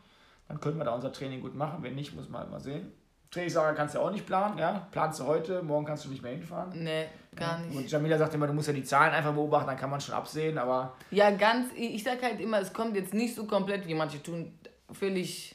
[0.49, 1.83] Dann können wir da unser Training gut machen.
[1.83, 2.93] Wenn nicht, muss man halt mal sehen.
[3.31, 4.87] Trainingslager kannst du ja auch nicht planen, ja.
[4.93, 6.71] Planst du heute, morgen kannst du nicht mehr hinfahren.
[6.83, 7.77] Nee, gar nicht.
[7.77, 10.15] Und Jamila sagt immer, du musst ja die Zahlen einfach beobachten, dann kann man schon
[10.15, 13.95] absehen, aber Ja, ganz, ich sag halt immer, es kommt jetzt nicht so komplett, wie
[13.95, 14.57] manche tun,
[14.93, 15.55] völlig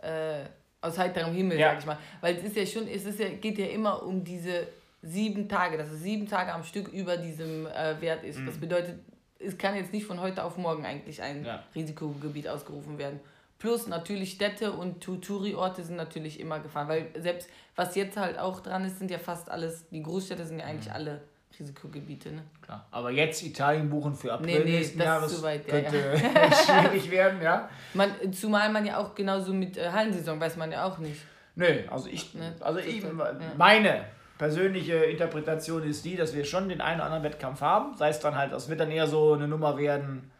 [0.00, 0.44] äh,
[0.80, 1.70] aus heiterem Himmel, Ja.
[1.70, 1.98] sag ich mal.
[2.20, 4.66] Weil es ist ja schon, es ist ja, geht ja immer um diese
[5.02, 8.40] sieben Tage, dass es sieben Tage am Stück über diesem äh, Wert ist.
[8.46, 8.98] Das bedeutet,
[9.38, 11.62] es kann jetzt nicht von heute auf morgen eigentlich ein Ja.
[11.74, 13.20] Risikogebiet ausgerufen werden.
[13.58, 18.58] Plus natürlich Städte und Touri-Orte sind natürlich immer gefahren, weil selbst was jetzt halt auch
[18.60, 21.20] dran ist, sind ja fast alles, die Großstädte sind ja eigentlich alle
[21.62, 22.32] Risikogebiete.
[22.32, 22.42] Ne?
[22.60, 22.86] klar.
[22.90, 26.18] Aber jetzt Italien buchen für April Nee, nee, nächsten Jahres weit, ja, könnte
[26.66, 27.68] schwierig werden, ja.
[27.94, 31.20] Man, zumal man ja auch genauso mit äh, Hallensaison weiß man ja auch nicht.
[31.54, 33.12] Nö, also ich, Ne, also ich, ja.
[33.56, 34.04] meine
[34.38, 37.96] persönliche Interpretation ist die, dass wir schon den einen oder anderen Wettkampf haben.
[37.96, 40.30] Sei es dann halt, das wird dann eher so eine Nummer werden,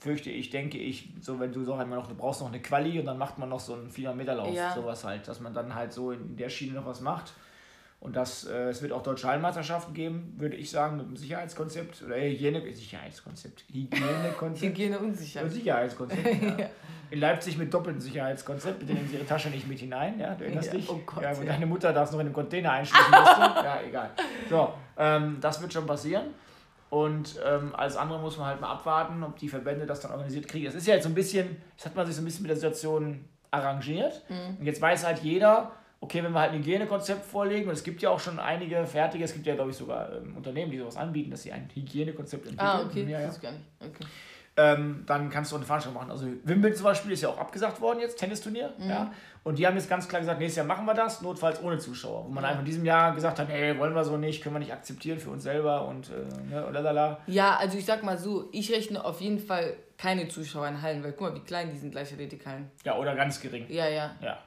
[0.00, 2.98] fürchte ich, denke ich, so wenn du so einmal noch, du brauchst noch eine Quali
[2.98, 4.74] und dann macht man noch so einen 400 Meter Lauf, Ja.
[4.74, 7.32] sowas halt, dass man dann halt so in der Schiene noch was macht.
[8.00, 12.02] Und das, äh, es wird auch deutsche Hallenmeisterschaften geben, würde ich sagen, mit einem Sicherheitskonzept
[12.02, 14.62] oder Hygiene, Sicherheitskonzept, Hygienekonzept.
[14.72, 15.40] Hygiene unsicher.
[15.40, 16.24] Ein Sicherheitskonzept.
[16.58, 16.68] Ja.
[17.10, 18.80] In Leipzig mit doppeltem Sicherheitskonzept.
[18.80, 20.18] Bitte nehmen Sie Ihre Tasche nicht mit hinein.
[20.18, 20.90] Ja, du erinnerst Ja, dich?
[20.90, 23.40] oh Gott, ja, und deine Mutter darf es noch in den Container einschließen musste.
[23.40, 24.10] ja, egal.
[24.50, 26.24] So, ähm, das wird schon passieren.
[26.90, 30.48] Und ähm, alles andere muss man halt mal abwarten, ob die Verbände das dann organisiert
[30.48, 30.66] kriegen.
[30.66, 32.50] Es ist ja jetzt so ein bisschen, das hat man sich so ein bisschen mit
[32.50, 34.22] der Situation arrangiert.
[34.28, 34.56] Mhm.
[34.58, 38.02] Und jetzt weiß halt jeder, okay, wenn wir halt ein Hygienekonzept vorlegen, und es gibt
[38.02, 40.96] ja auch schon einige fertige, es gibt ja, glaube ich, sogar ähm, Unternehmen, die sowas
[40.96, 42.68] anbieten, dass sie ein Hygienekonzept entwickeln.
[42.68, 43.04] Ah, okay.
[43.04, 43.64] Ja, ja Das ist gar nicht.
[43.80, 44.04] Okay.
[44.56, 46.10] ähm, dann kannst du eine Veranstaltung machen.
[46.10, 48.72] Also Wimbledon zum Beispiel ist ja auch abgesagt worden jetzt, Tennisturnier.
[48.78, 48.88] Mhm.
[48.88, 49.12] Ja?
[49.44, 52.24] Und die haben jetzt ganz klar gesagt, nächstes Jahr machen wir das, notfalls ohne Zuschauer.
[52.24, 54.60] Wo man einfach in diesem Jahr gesagt hat, hey, wollen wir so nicht, können wir
[54.60, 57.18] nicht akzeptieren für uns selber und äh, ne, lalala.
[57.26, 61.04] Ja, also ich sag mal so, ich rechne auf jeden Fall keine Zuschauer in Hallen,
[61.04, 62.70] weil guck mal, wie klein die sind Leichtathletikhallen.
[62.84, 63.66] Ja, oder ganz gering.
[63.68, 64.12] Ja, ja.
[64.22, 64.38] Ja?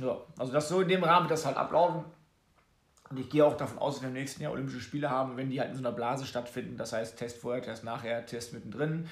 [0.00, 0.16] Ja.
[0.38, 2.04] also das so in dem Rahmen wird das halt ablaufen.
[3.10, 5.48] Und ich gehe auch davon aus, dass wir im nächsten Jahr Olympische Spiele haben, wenn
[5.48, 6.76] die halt in so einer Blase stattfinden.
[6.76, 9.08] Das heißt, Test vorher, Test nachher, Test mittendrin.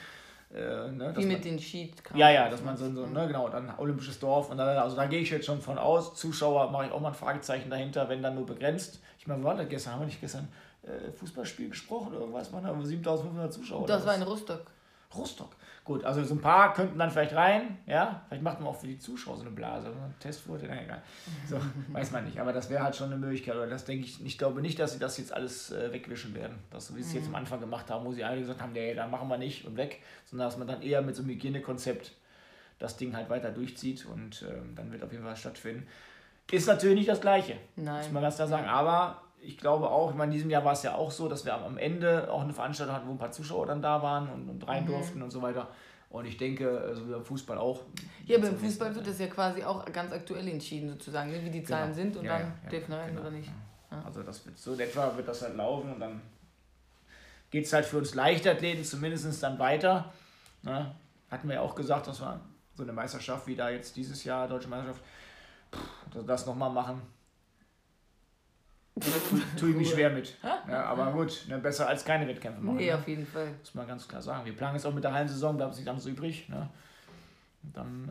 [0.55, 1.95] Äh, ne, Wie man- mit den Sheet.
[2.15, 5.07] Ja, ja, dass man so, so ne, genau, dann olympisches Dorf und dann, also da
[5.07, 6.15] gehe ich jetzt schon von aus.
[6.15, 9.01] Zuschauer mache ich auch mal ein Fragezeichen dahinter, wenn dann nur begrenzt.
[9.19, 9.95] Ich meine, war das gestern?
[9.95, 10.47] Haben wir nicht gestern
[10.83, 12.53] äh, Fußballspiel gesprochen oder irgendwas?
[12.53, 13.87] Man haben 7500 Zuschauer.
[13.87, 14.61] Das war in Rostock.
[15.15, 15.57] Rostock.
[15.85, 18.25] Gut, also so ein paar könnten dann vielleicht rein, ja.
[18.27, 19.87] Vielleicht macht man auch für die Zuschauer so eine Blase.
[19.87, 20.15] Ne?
[20.19, 21.01] Testquote, na egal.
[21.49, 21.61] So,
[21.93, 22.41] weiß man nicht.
[22.41, 23.55] Aber das wäre halt schon eine Möglichkeit.
[23.55, 26.59] Oder das denke ich, ich glaube nicht, dass sie das jetzt alles äh, wegwischen werden.
[26.71, 28.73] Das, so wie sie es jetzt am Anfang gemacht haben, wo sie alle gesagt haben,
[28.73, 30.03] nee, da machen wir nicht und weg.
[30.25, 32.11] Sondern dass man dann eher mit so einem Hygienekonzept
[32.81, 35.87] das Ding halt weiter durchzieht und ähm, dann wird auf jeden Fall stattfinden.
[36.51, 37.55] Ist natürlich nicht das Gleiche.
[37.77, 38.13] Muss Nein.
[38.13, 38.67] man ganz klar sagen.
[38.67, 41.45] Aber ich glaube auch, ich meine, in diesem Jahr war es ja auch so, dass
[41.45, 44.49] wir am- Ende auch eine Veranstaltung hatten, wo ein paar Zuschauer dann da waren und,
[44.49, 44.69] und Mhm.
[44.69, 45.69] rein durften und so weiter.
[46.11, 47.81] Und ich denke, so wie beim Fußball auch.
[48.27, 51.45] Ja, beim Fußball wird das ja quasi auch ganz aktuell entschieden, sozusagen, ne?
[51.45, 51.95] wie die Zahlen Genau.
[51.97, 53.21] sind und Ja, dann ja, ja, dürfen rein genau.
[53.23, 53.51] oder nicht.
[54.05, 56.21] Also das wird so in etwa wird das halt laufen und dann
[57.51, 60.13] geht es halt für uns Leichtathleten zumindest dann weiter.
[60.63, 60.95] Ne?
[61.31, 62.41] Hatten wir ja auch gesagt, dass wir
[62.75, 65.03] so eine Meisterschaft wie da jetzt dieses Jahr, Deutsche Meisterschaft,
[65.75, 67.03] pff, das nochmal machen.
[69.59, 70.35] Tue ich mich schwer mit.
[70.69, 72.77] Ja, aber gut, ne, besser als keine Wettkämpfe machen.
[72.77, 72.95] Nee, ne?
[72.95, 73.49] auf jeden Fall.
[73.59, 74.45] Muss man ganz klar sagen.
[74.47, 76.49] Wir planen jetzt auch mit der Hallensaison, bleibt uns nicht anderes übrig.
[76.49, 76.69] Ne?
[77.63, 78.09] Und dann,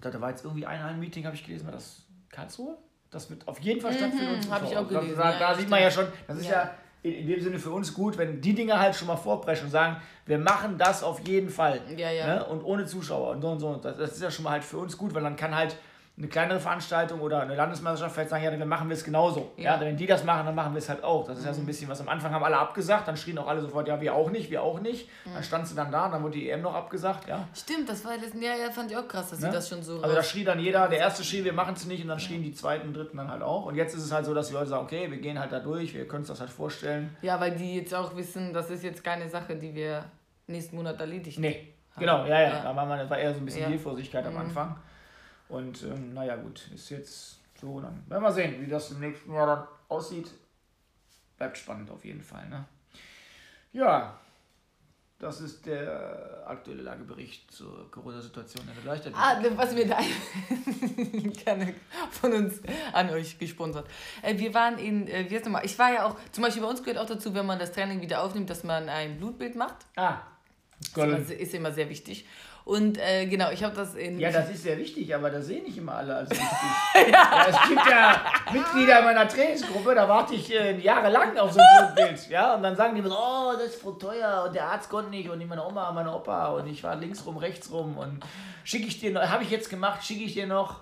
[0.10, 2.76] da war jetzt irgendwie ein Hallenmeeting, habe ich gelesen, war das Karlsruhe?
[3.10, 4.34] Das wird auf jeden Fall stattfinden.
[4.34, 6.46] und Mhm, hab ich auch gelesen, Da, ja, da sieht man ja schon, das ist
[6.46, 6.70] ja, Ja.
[7.02, 9.96] in, dem Sinne für uns gut, wenn die Dinge halt schon mal vorpreschen und sagen,
[10.24, 11.80] wir machen das auf jeden Fall.
[11.96, 12.26] Ja, ja.
[12.26, 12.44] Ne?
[12.46, 13.76] Und ohne Zuschauer und so und so.
[13.76, 15.76] Das, das ist ja schon mal halt für uns gut, weil dann kann halt
[16.18, 19.52] eine kleinere Veranstaltung oder eine Landesmeisterschaft vielleicht sagen, ja, dann machen wir es genauso.
[19.58, 19.74] Ja.
[19.74, 19.80] Ja.
[19.80, 21.26] wenn die das machen, dann machen wir es halt auch.
[21.26, 22.00] Das ist ja so ein bisschen was.
[22.00, 24.62] Am Anfang haben alle abgesagt, dann schrien auch alle sofort, ja, wir auch nicht, wir
[24.62, 25.10] auch nicht.
[25.30, 27.46] Dann stand sie dann da, dann wurde die EM noch abgesagt, ja.
[27.54, 29.48] Stimmt, das war letzten Jahr, ja, fand ich auch krass, dass Ne?
[29.48, 30.00] sie das schon so.
[30.00, 32.42] Also da schrie dann jeder, der erste schrie, wir machen es nicht und dann schrien
[32.42, 33.66] die zweiten, dritten dann halt auch.
[33.66, 35.58] Und jetzt ist es halt so, dass die Leute sagen, okay, wir gehen halt da
[35.60, 37.14] durch, wir können uns das halt vorstellen.
[37.20, 40.04] ja, weil die jetzt auch wissen, das ist jetzt keine Sache, die wir
[40.46, 42.62] nächsten Monat erledigt Nee, genau, ja, ja, Ja.
[42.62, 43.68] da war, man, war eher so ein bisschen Ja.
[43.68, 44.38] Hilflosigkeit am Mhm.
[44.40, 44.76] Anfang.
[45.48, 49.32] Und ähm, naja, gut, ist jetzt so, dann werden wir sehen, wie das im nächsten
[49.32, 50.30] Jahr dann aussieht.
[51.36, 52.64] Bleibt spannend auf jeden Fall, ne?
[53.72, 54.18] Ja,
[55.18, 59.18] das ist der aktuelle Lagebericht zur Corona-Situation in der Leichtathletik.
[59.18, 59.98] Ah, was mir da
[61.44, 61.74] gerne
[62.10, 62.60] von uns
[62.92, 63.88] an euch gesponsert.
[64.22, 66.68] Äh, wir waren in, äh, wie heißt nochmal, ich war ja auch, zum Beispiel bei
[66.68, 69.86] uns gehört auch dazu, wenn man das Training wieder aufnimmt, dass man ein Blutbild macht.
[69.96, 70.18] Ah,
[70.80, 72.26] Ist immer, ist immer sehr wichtig.
[72.66, 74.18] Und äh, genau, ich habe das in.
[74.18, 76.48] Ja, das ist sehr wichtig, aber das sehen nicht immer alle als wichtig.
[77.12, 77.46] ja.
[77.48, 78.20] Es gibt ja
[78.52, 82.28] Mitglieder meiner Trainingsgruppe, da warte ich äh, jahrelang auf so ein Blutbild.
[82.28, 84.90] Ja, und dann sagen die mir so, oh, das ist voll teuer und der Arzt
[84.90, 88.24] konnte nicht und meine Oma, meine Opa und ich war links rum, rechts rum und
[88.64, 90.80] schicke ich dir noch, habe ich jetzt gemacht, schicke ich dir noch.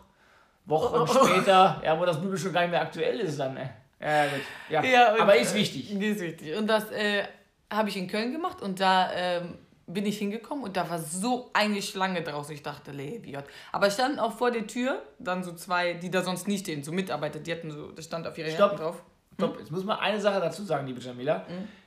[0.65, 3.69] Wochen später, ja, wo das Bibel schon gar nicht mehr aktuell ist dann, ne?
[4.01, 4.41] Ja, gut.
[4.71, 5.93] Ja, Ja, und, aber ist äh, wichtig.
[5.93, 6.57] Ist wichtig.
[6.57, 7.25] Und das äh,
[7.71, 11.51] habe ich in Köln gemacht und da ähm, bin ich hingekommen und da war so
[11.53, 12.55] eine Schlange draußen.
[12.55, 13.45] Ich dachte, Lebiot.
[13.73, 16.93] Aber standen auch vor der Tür dann so zwei, die da sonst nicht stehen, so
[16.93, 18.73] Mitarbeiter, die hatten so, das stand auf ihrer Stopp.
[18.73, 19.03] Jacken drauf.
[19.35, 21.45] Stopp, jetzt muss man eine Sache dazu sagen, liebe Jamila.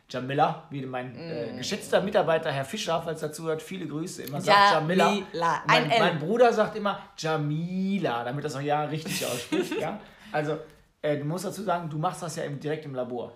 [0.10, 4.71] Jamila, wie mein äh, geschätzter Mitarbeiter Herr Fischer, falls dazu hört, viele Grüße, immer sagt
[4.71, 5.12] Jamila.
[5.12, 9.73] Jamila, Mein, mein Bruder sagt immer Jamila, damit das auch ja richtig ausspricht.
[9.81, 9.99] ja?
[10.31, 10.60] Also,
[11.01, 13.33] äh, du musst dazu sagen, du machst das ja im, direkt im Labor.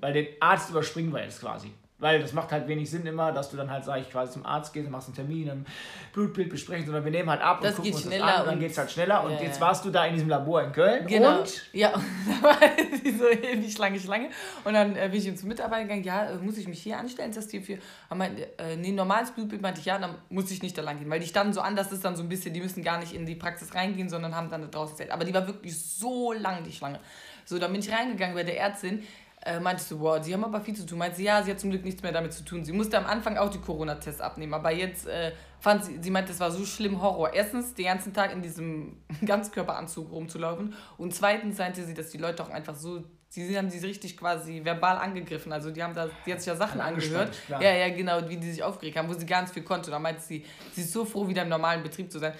[0.00, 1.72] Weil den Arzt überspringen wir jetzt quasi.
[1.98, 4.44] Weil das macht halt wenig Sinn immer, dass du dann halt, sag ich, quasi zum
[4.44, 5.66] Arzt gehst, machst einen Termin, ein
[6.12, 8.40] Blutbild besprechen, sondern wir nehmen halt ab Das und geht gucken uns schneller das an
[8.40, 9.24] und dann und- geht es halt schneller.
[9.24, 11.38] Und Ja, jetzt warst du da in diesem Labor in Köln Genau.
[11.40, 12.56] und Ja, und da war
[13.02, 14.28] die so ewig Schlange, Schlange.
[14.64, 17.32] Und dann äh, bin ich zum Mitarbeiter gegangen, ja, äh, muss ich mich hier anstellen,
[17.34, 17.78] das die für.
[18.10, 20.98] Er meinte, äh, nee, normales Blutbild meinte ich, ja, dann muss ich nicht da lang
[20.98, 21.08] gehen.
[21.08, 23.14] Weil die standen so an, das ist dann so ein bisschen, die müssen gar nicht
[23.14, 25.12] in die Praxis reingehen, sondern haben dann da draußen erzählt.
[25.12, 27.00] Aber die war wirklich so lang, die Schlange.
[27.46, 29.02] So, dann bin ich reingegangen bei der Ärztin.
[29.46, 30.98] Äh, meinte ich so, wow, sie haben aber viel zu tun.
[30.98, 32.64] Meinte sie, ja, sie hat zum Glück nichts mehr damit zu tun.
[32.64, 35.30] Sie musste am Anfang auch die Corona-Tests abnehmen, aber jetzt äh,
[35.60, 37.32] fand sie, sie meinte, das war so schlimm Horror.
[37.32, 42.42] Erstens, den ganzen Tag in diesem Ganzkörperanzug rumzulaufen und zweitens meinte sie, dass die Leute
[42.42, 45.52] auch einfach so, sie haben sie richtig quasi verbal angegriffen.
[45.52, 47.32] Also die haben da, die hat sich ja Sachen angehört.
[47.48, 49.92] Ja, ja, genau, wie die sich aufgeregt haben, wo sie nicht viel konnte.
[49.92, 52.32] Da meinte sie, sie ist so froh, wieder im normalen Betrieb zu sein.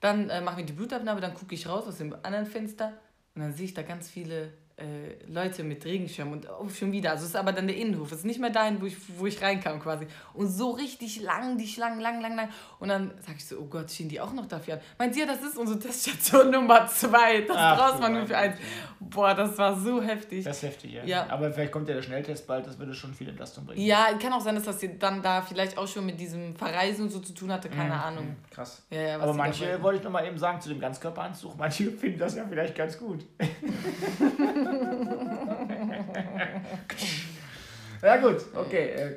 [0.00, 2.92] Dann äh, machen wir die Blutabnahme, dann gucke ich raus aus dem anderen Fenster
[3.34, 7.10] und dann sehe ich da ganz viele äh, Leute mit Regenschirm und oh, schon wieder.
[7.10, 8.10] Also es ist aber dann der Innenhof.
[8.12, 10.06] Es ist nicht mehr dahin, wo ich, wo ich reinkam quasi.
[10.34, 12.48] Und so richtig lang, die Schlangen, lang, lang, lang.
[12.78, 14.80] Und dann sage ich so, oh Gott, stehen die auch noch dafür an?
[14.98, 17.42] Meint ja, das ist unsere Teststation Nummer zwei.
[17.42, 18.56] Das braucht man nur für eins.
[18.98, 20.44] Boah, das war so heftig.
[20.44, 21.04] Das ist heftig, ja.
[21.04, 21.26] Ja.
[21.30, 23.80] Aber vielleicht kommt ja der Schnelltest bald, das würde schon viel Entlastung bringen.
[23.80, 27.10] Ja, kann auch sein, dass das dann da vielleicht auch schon mit diesem Verreisen und
[27.10, 28.26] so zu tun hatte, keine Ahnung.
[28.26, 28.82] Mhm, Krass.
[28.90, 32.18] Ja, ja, Aber manche, wollte ich noch mal eben sagen, zu dem Ganzkörperanzug, manche finden
[32.18, 33.24] das ja vielleicht ganz gut.
[38.02, 38.90] ja gut, okay.
[38.90, 39.16] Äh,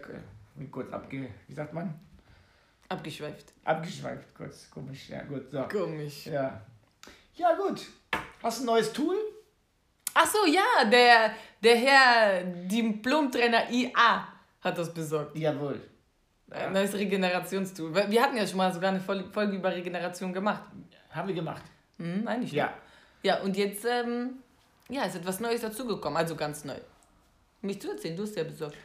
[0.72, 1.28] kurz abge...
[1.48, 1.94] Wie sagt man?
[2.90, 3.54] Abgeschweift.
[3.64, 4.70] Abgeschweift, kurz.
[4.70, 5.10] Komisch.
[5.10, 5.64] Ja gut, so.
[5.64, 6.28] Komisch.
[6.28, 6.62] Ja.
[7.36, 7.82] Ja gut.
[8.42, 9.16] Hast du ein neues Tool?
[10.14, 11.32] Ach so, ja, der,
[11.64, 14.28] der Herr Diplomtrainer IA
[14.62, 15.36] hat das besorgt.
[15.36, 15.82] Jawohl.
[16.52, 17.96] Ein neues Regenerationstool.
[17.96, 20.62] Wir hatten ja schon mal sogar eine Fol- Folge über Regeneration gemacht.
[21.10, 21.64] Haben wir gemacht.
[21.98, 22.52] Hm, eigentlich.
[22.52, 22.72] Ja.
[23.24, 24.34] Ja, und jetzt ähm,
[24.90, 26.76] ja, ist etwas Neues dazugekommen, also ganz neu.
[27.62, 28.76] Mich zu erzählen, du hast ja besorgt.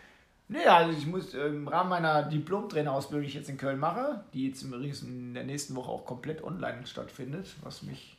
[0.49, 4.25] Naja, also ich muss äh, im Rahmen meiner Diplom-Trainerausbildung, die ich jetzt in Köln mache,
[4.33, 8.17] die jetzt übrigens in der nächsten Woche auch komplett online stattfindet, was mich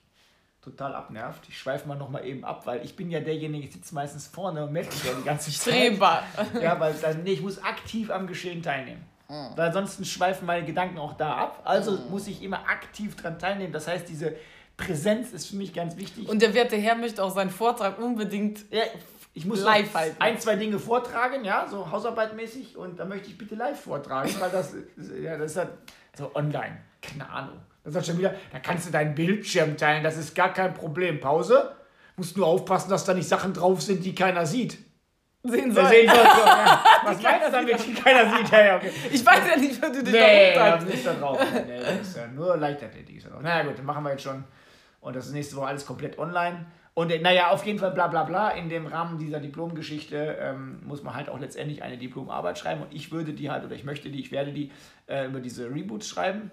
[0.62, 1.48] total abnervt.
[1.48, 4.64] Ich schweife mal nochmal eben ab, weil ich bin ja derjenige, ich sitze meistens vorne
[4.64, 5.74] und melde mich ja die ganze Zeit.
[5.74, 6.22] Streber.
[6.62, 9.04] Ja, weil dann, nee, ich muss aktiv am Geschehen teilnehmen.
[9.30, 11.62] Weil ansonsten schweifen meine Gedanken auch da ab.
[11.64, 13.72] Also muss ich immer aktiv dran teilnehmen.
[13.72, 14.36] Das heißt, diese
[14.80, 16.28] Präsenz ist für mich ganz wichtig.
[16.28, 18.60] Und der werte Herr möchte auch seinen Vortrag unbedingt.
[18.72, 18.84] Ja,
[19.34, 20.16] ich muss Live halten.
[20.20, 24.50] ein, zwei Dinge vortragen, ja, so hausarbeitmäßig und da möchte ich bitte live vortragen, weil
[24.50, 24.74] das,
[25.22, 25.70] ja, das ist halt
[26.18, 27.60] so online, keine Ahnung.
[27.84, 31.20] Das ist schon wieder, da kannst du deinen Bildschirm teilen, das ist gar kein Problem.
[31.20, 31.76] Pause,
[32.18, 34.78] musst nur aufpassen, dass da nicht Sachen drauf sind, die keiner sieht.
[35.44, 35.86] Sehen soll.
[35.88, 36.84] sehen soll, so, ja.
[37.06, 38.50] Was meint er damit, die keiner sieht?
[38.52, 38.92] Ja, ja, okay.
[39.10, 40.96] Ich weiß ja nicht, wer du dich Nee, da umtreibst.
[40.96, 41.40] ist da drauf.
[41.66, 43.24] Nee, das ist ja nur Leichtathletik.
[43.42, 44.44] Naja, gut, dann machen wir jetzt schon.
[45.02, 46.66] Und das ist nächste Woche alles komplett online.
[46.94, 48.50] Und äh, naja, auf jeden Fall bla bla bla.
[48.52, 52.82] In dem Rahmen dieser Diplomgeschichte ähm, muss man halt auch letztendlich eine Diplomarbeit schreiben.
[52.82, 54.72] Und ich würde die halt, oder ich möchte die, ich werde die
[55.08, 56.52] äh, über diese Reboots schreiben.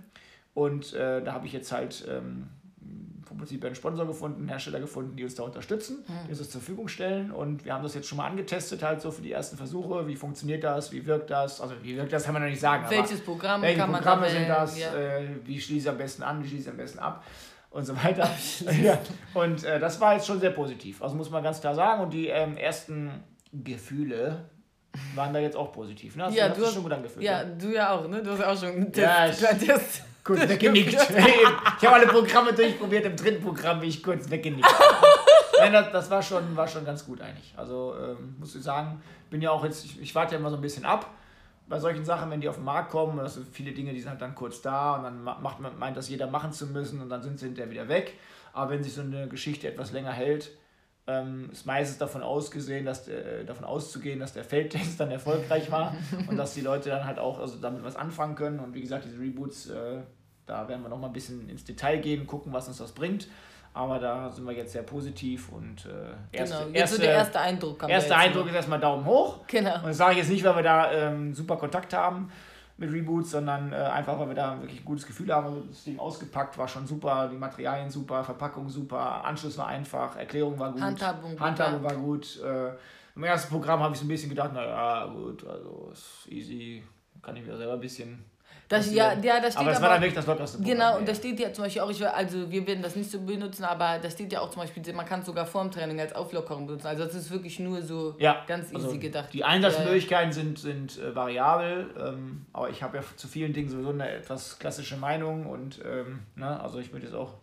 [0.54, 2.48] Und äh, da habe ich jetzt halt ähm,
[3.26, 6.50] vom Prinzip einen Sponsor gefunden, einen Hersteller gefunden, die uns da unterstützen, die uns das
[6.50, 7.30] zur Verfügung stellen.
[7.32, 10.06] Und wir haben das jetzt schon mal angetestet, halt so für die ersten Versuche.
[10.06, 10.92] Wie funktioniert das?
[10.92, 11.60] Wie wirkt das?
[11.60, 12.86] Also, wie wirkt das, kann man noch nicht sagen.
[12.88, 14.78] Welches Programm welche kann man Programme sind das?
[14.78, 14.94] Ja.
[14.94, 16.42] Äh, wie schließe ich am besten an?
[16.42, 17.24] Wie schließe ich am besten ab?
[17.76, 18.28] Und so weiter.
[18.82, 18.98] ja.
[19.34, 21.02] Und äh, das war jetzt schon sehr positiv.
[21.02, 22.02] Also muss man ganz klar sagen.
[22.02, 24.46] Und die ähm, ersten Gefühle
[25.14, 26.16] waren da jetzt auch positiv.
[26.16, 26.24] Ne?
[26.24, 27.22] Hast Ja, du hast du dich hast- schon gut angefühlt.
[27.24, 28.22] Ja, du ja auch, ne?
[28.22, 29.42] Du hast ja auch schon einen Test.
[29.42, 30.02] Ja, ich- Test.
[30.24, 30.92] Kurz weggenickt.
[30.92, 30.98] ich
[31.86, 33.04] habe alle Programme durchprobiert.
[33.04, 34.66] Im dritten Programm bin ich kurz weggenickt.
[35.60, 37.52] Nein, das, das war, schon, war schon ganz gut eigentlich.
[37.56, 40.56] Also ähm, muss ich sagen, bin ja auch jetzt, ich, ich warte ja immer so
[40.56, 41.10] ein bisschen ab
[41.68, 43.16] bei solchen Sachen, wenn die auf den Markt kommen.
[43.18, 45.78] Das sind viele Dinge, die sind halt dann kurz da und dann ma- macht man,
[45.78, 48.14] meint das jeder machen zu müssen und dann sind sie hinterher wieder weg.
[48.52, 50.50] Aber wenn sich so eine Geschichte etwas länger hält,
[51.08, 55.94] ähm, ist meistens davon ausgesehen, dass der, davon auszugehen, dass der Feldtest dann erfolgreich war
[56.28, 58.58] und dass die Leute dann halt auch also damit was anfangen können.
[58.60, 60.00] Und wie gesagt, diese Reboots, äh,
[60.46, 63.28] da werden wir noch mal ein bisschen ins Detail gehen, gucken, was uns das bringt.
[63.76, 67.12] Aber da sind wir jetzt sehr positiv und äh, erste, Genau, jetzt erste, so der
[67.12, 67.86] erste Eindruck.
[67.86, 68.50] erster Eindruck nur.
[68.50, 69.40] ist erstmal Daumen hoch.
[69.46, 69.74] Genau.
[69.76, 72.32] Und das sage ich jetzt nicht, weil wir da ähm, super Kontakt haben,
[72.78, 75.46] mit Reboots, sondern äh, einfach, weil wir da wirklich ein gutes Gefühl haben.
[75.46, 80.16] Also das Ding ausgepackt war schon super, die Materialien super, Verpackung super, Anschluss war einfach,
[80.16, 82.40] Erklärung war gut, Handhabung Handhabung war gut.
[82.42, 82.70] Äh,
[83.14, 86.82] Im ersten Programm habe ich so ein bisschen gedacht, naja, gut, also ist easy,
[87.20, 88.24] kann ich mir selber ein bisschen.
[88.68, 90.76] Das, ja, ja, da steht aber es aber, war dann wirklich das lockerste Programm.
[90.76, 93.20] Genau, und da steht ja zum Beispiel auch, ich also wir werden das nicht so
[93.20, 96.12] benutzen, aber da steht ja auch zum Beispiel, man kann es sogar vorm Training als
[96.12, 96.88] Auflockerung benutzen.
[96.88, 99.32] Also das ist wirklich nur so Ja, ganz easy also gedacht.
[99.32, 103.90] Die Einsatzmöglichkeiten sind, sind äh, variabel, ähm, aber ich habe ja zu vielen Dingen sowieso
[103.90, 107.34] eine etwas klassische Meinung und ähm, ne, also ich würde jetzt auch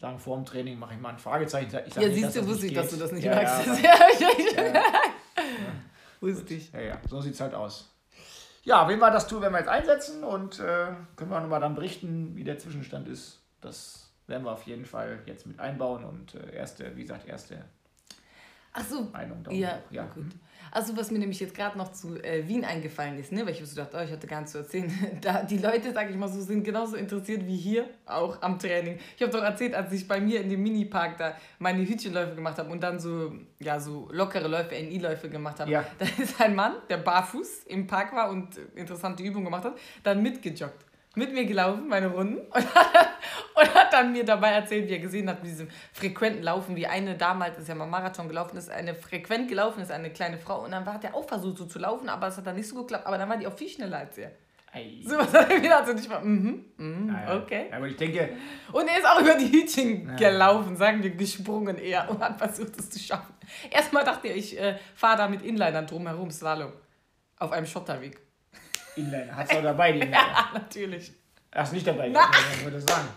[0.00, 1.66] sagen, vor dem Training mache ich mal ein Fragezeichen.
[1.86, 3.66] Ich Ja, nicht, siehst du, das wusste ich, dass du das nicht ja, magst.
[3.66, 3.74] Ja,
[4.20, 4.82] ja, ja,
[6.20, 6.72] wusste ich.
[6.72, 7.93] ja, ja, so sieht es halt aus.
[8.64, 11.74] Ja, wen wir das Tool werden wir jetzt einsetzen und äh, können wir nochmal dann
[11.74, 13.42] berichten, wie der Zwischenstand ist.
[13.60, 17.62] Das werden wir auf jeden Fall jetzt mit einbauen und äh, erste, wie gesagt, erste
[18.74, 19.42] Ach so, Meinung.
[19.42, 20.04] Daumen Ja, ja.
[20.06, 20.26] gut.
[20.72, 23.64] Also was mir nämlich jetzt gerade noch zu äh, Wien eingefallen ist, ne, weil ich
[23.64, 24.92] so dachte, oh, ich hatte gar nichts zu erzählen.
[25.20, 28.98] Da, die Leute, sag ich mal so, sind genauso interessiert wie hier, auch am Training.
[29.16, 32.58] Ich habe doch erzählt, als ich bei mir in dem Minipark da meine Hütchenläufe gemacht
[32.58, 35.70] habe und dann so, ja, so lockere Läufe, NI-Läufe gemacht habe.
[35.70, 35.84] Ja.
[35.98, 40.20] Da ist ein Mann, der barfuß im Park war und interessante Übungen gemacht hat, dann
[40.20, 40.84] mitgejoggt.
[41.16, 43.08] Mit mir gelaufen, meine Runden, und hat,
[43.54, 46.86] und hat dann mir dabei erzählt, wie er gesehen hat, mit diesem frequenten Laufen, wie
[46.86, 50.64] eine damals, ist ja mal Marathon gelaufen ist, eine frequent gelaufen ist, eine kleine Frau.
[50.64, 52.76] Und dann hat er auch versucht, so zu laufen, aber es hat dann nicht so
[52.76, 53.06] geklappt.
[53.06, 54.32] Aber dann war die auch viel schneller als er.
[54.72, 55.00] Ei.
[55.04, 57.40] So was hat er mir dazu nicht mal, mhm, mhm, Ja, ja.
[57.40, 57.66] okay.
[57.70, 58.30] Aber ich denke,
[58.72, 62.76] Und er ist auch über die Hütchen gelaufen, sagen wir gesprungen eher, und hat versucht,
[62.78, 63.34] es zu schaffen.
[63.70, 66.72] Erstmal dachte er, ich äh, fahre da mit Inlinern drumherum, Slalom.
[67.38, 68.23] Auf einem Schotterweg.
[68.96, 70.18] Inliner, hat es auch dabei, die Inliner.
[70.18, 71.12] Ah, natürlich.
[71.52, 73.08] Ach, ist nicht dabei, ich würde sagen.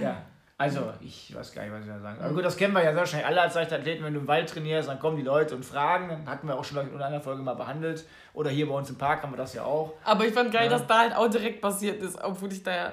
[0.00, 0.22] Ja.
[0.58, 2.18] Also, ich weiß gar nicht, was ich da sagen.
[2.22, 3.24] Aber gut, das kennen wir ja sehr schnell.
[3.24, 6.08] Alle als Leichtathleten, wenn du im Wald trainierst, dann kommen die Leute und fragen.
[6.08, 8.06] Dann hatten wir auch schon in einer Folge mal behandelt.
[8.32, 9.92] Oder hier bei uns im Park haben wir das ja auch.
[10.04, 10.70] Aber ich fand geil, Ja.
[10.70, 12.92] dass da halt auch direkt passiert ist, obwohl ich da ja,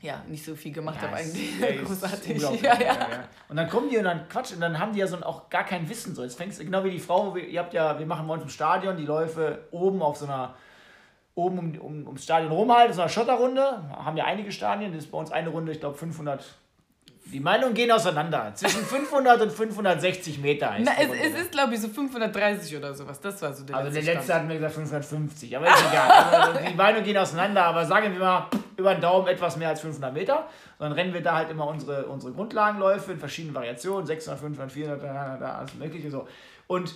[0.00, 1.60] ja nicht so viel gemacht habe eigentlich.
[1.60, 2.42] ja, es ist Großartig.
[2.62, 2.96] Ja, ja.
[3.48, 4.56] Und dann kommen die und dann quatschen.
[4.56, 6.12] Und dann haben die ja so auch gar kein Wissen.
[6.16, 7.34] So, jetzt fängst du genau wie die Frau.
[7.36, 10.24] wir- Ihr habt ja, wir machen bei uns im Stadion die Läufe oben auf so
[10.24, 10.56] einer
[11.34, 13.82] oben um, um, ums Stadion rum halt, so eine Schotterrunde.
[13.90, 16.44] Haben ja einige Stadien, das ist bei uns eine Runde, ich glaube 500.
[17.26, 18.52] Die Meinungen gehen auseinander.
[18.54, 22.92] Zwischen 500 und 560 Meter ist Na, es, es ist, glaube ich, so 530 oder
[22.92, 23.20] sowas.
[23.20, 24.40] Das war so der Also der letzte letzte Stand.
[24.40, 26.10] hat mir gesagt 550, aber ist egal.
[26.10, 29.80] Also die Meinungen gehen auseinander, aber sagen wir mal über den Daumen etwas mehr als
[29.80, 30.48] 500 Meter.
[30.78, 35.02] Dann rennen wir da halt immer unsere, unsere Grundlagenläufe in verschiedenen Variationen, 600, 500, 400,
[35.02, 36.26] da, da, da, alles mögliche so.
[36.66, 36.92] Und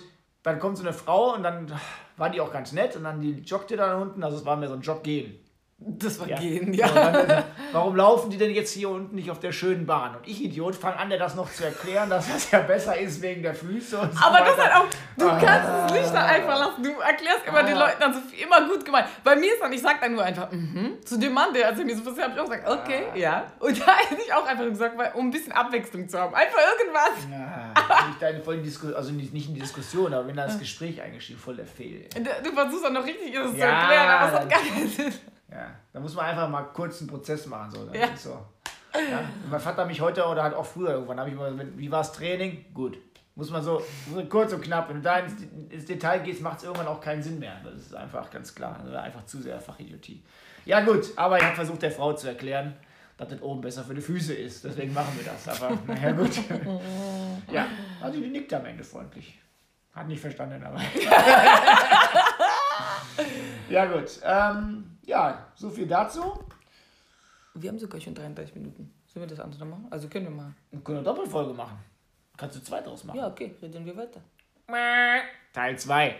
[0.47, 1.71] dann kommt so eine Frau und dann
[2.15, 4.69] war die auch ganz nett und dann die joggte da unten, also es war mehr
[4.69, 5.37] so ein Joggehen.
[5.79, 6.37] Das war Ja.
[6.39, 6.87] gehen, ja.
[6.87, 10.15] dann, warum laufen die denn jetzt hier unten nicht auf der schönen Bahn?
[10.15, 13.21] Und ich, Idiot, fange an, dir das noch zu erklären, dass das ja besser ist
[13.21, 14.73] wegen der Füße und so Aber das weiter.
[14.73, 14.85] halt auch,
[15.19, 15.39] du Ah.
[15.39, 16.81] kannst es nicht dann einfach lassen.
[16.83, 17.85] Du erklärst immer den Ah.
[17.85, 19.05] Leuten dann so viel, immer gut gemeint.
[19.23, 20.97] Bei mir ist dann, ich sag dann nur einfach, mhm.
[21.05, 23.15] Zu dem Mann, der erzählt mir so was, habe ich auch gesagt, okay, Ah.
[23.15, 23.51] ja.
[23.59, 26.33] Und da hätte ich auch einfach gesagt, weil, um ein bisschen Abwechslung zu haben.
[26.33, 27.27] Einfach irgendwas.
[27.31, 30.99] Ja, nicht deine vollen Disku also nicht, in die Diskussion, aber wenn da das Gespräch
[31.03, 32.07] eingestiegen, voll der Fehl.
[32.15, 35.13] Du, du versuchst dann noch richtig zu Ja, erklären, aber es hat gar keinen Sinn.
[35.51, 37.71] Ja, da muss man einfach mal kurz einen Prozess machen.
[37.71, 37.85] So.
[37.85, 38.15] Dann Ja.
[38.15, 38.39] so.
[38.93, 41.99] Ja, mein Vater mich heute oder halt auch früher irgendwann, habe ich mal, wie war
[41.99, 42.65] das Training?
[42.73, 42.97] Gut.
[43.35, 44.89] Muss man so, so kurz und knapp.
[44.89, 45.33] Wenn du da ins,
[45.69, 47.53] ins Detail gehst, macht es irgendwann auch keinen Sinn mehr.
[47.63, 48.79] Das ist einfach ganz klar.
[48.83, 50.23] Das war einfach zu sehr Fachidiotie.
[50.65, 52.75] Ja, gut, aber ich habe versucht, der Frau zu erklären,
[53.17, 54.63] dass das oben besser für die Füße ist.
[54.63, 55.47] Deswegen machen wir das.
[55.61, 56.31] Aber naja, gut.
[57.51, 57.67] Ja,
[58.01, 59.39] also die nickt am Ende freundlich.
[59.93, 60.79] Hat nicht verstanden, aber.
[63.69, 64.19] ja, gut.
[64.23, 66.43] Ähm, ja, so viel dazu.
[67.53, 68.93] Wir haben sogar schon 33 Minuten.
[69.07, 69.87] Sollen wir das andere machen?
[69.89, 70.55] Also können wir machen.
[70.71, 71.77] Wir können eine Doppelfolge machen.
[72.37, 73.17] Kannst du zwei draus machen.
[73.17, 74.21] Ja, okay, reden wir weiter.
[75.53, 76.15] Teil 2.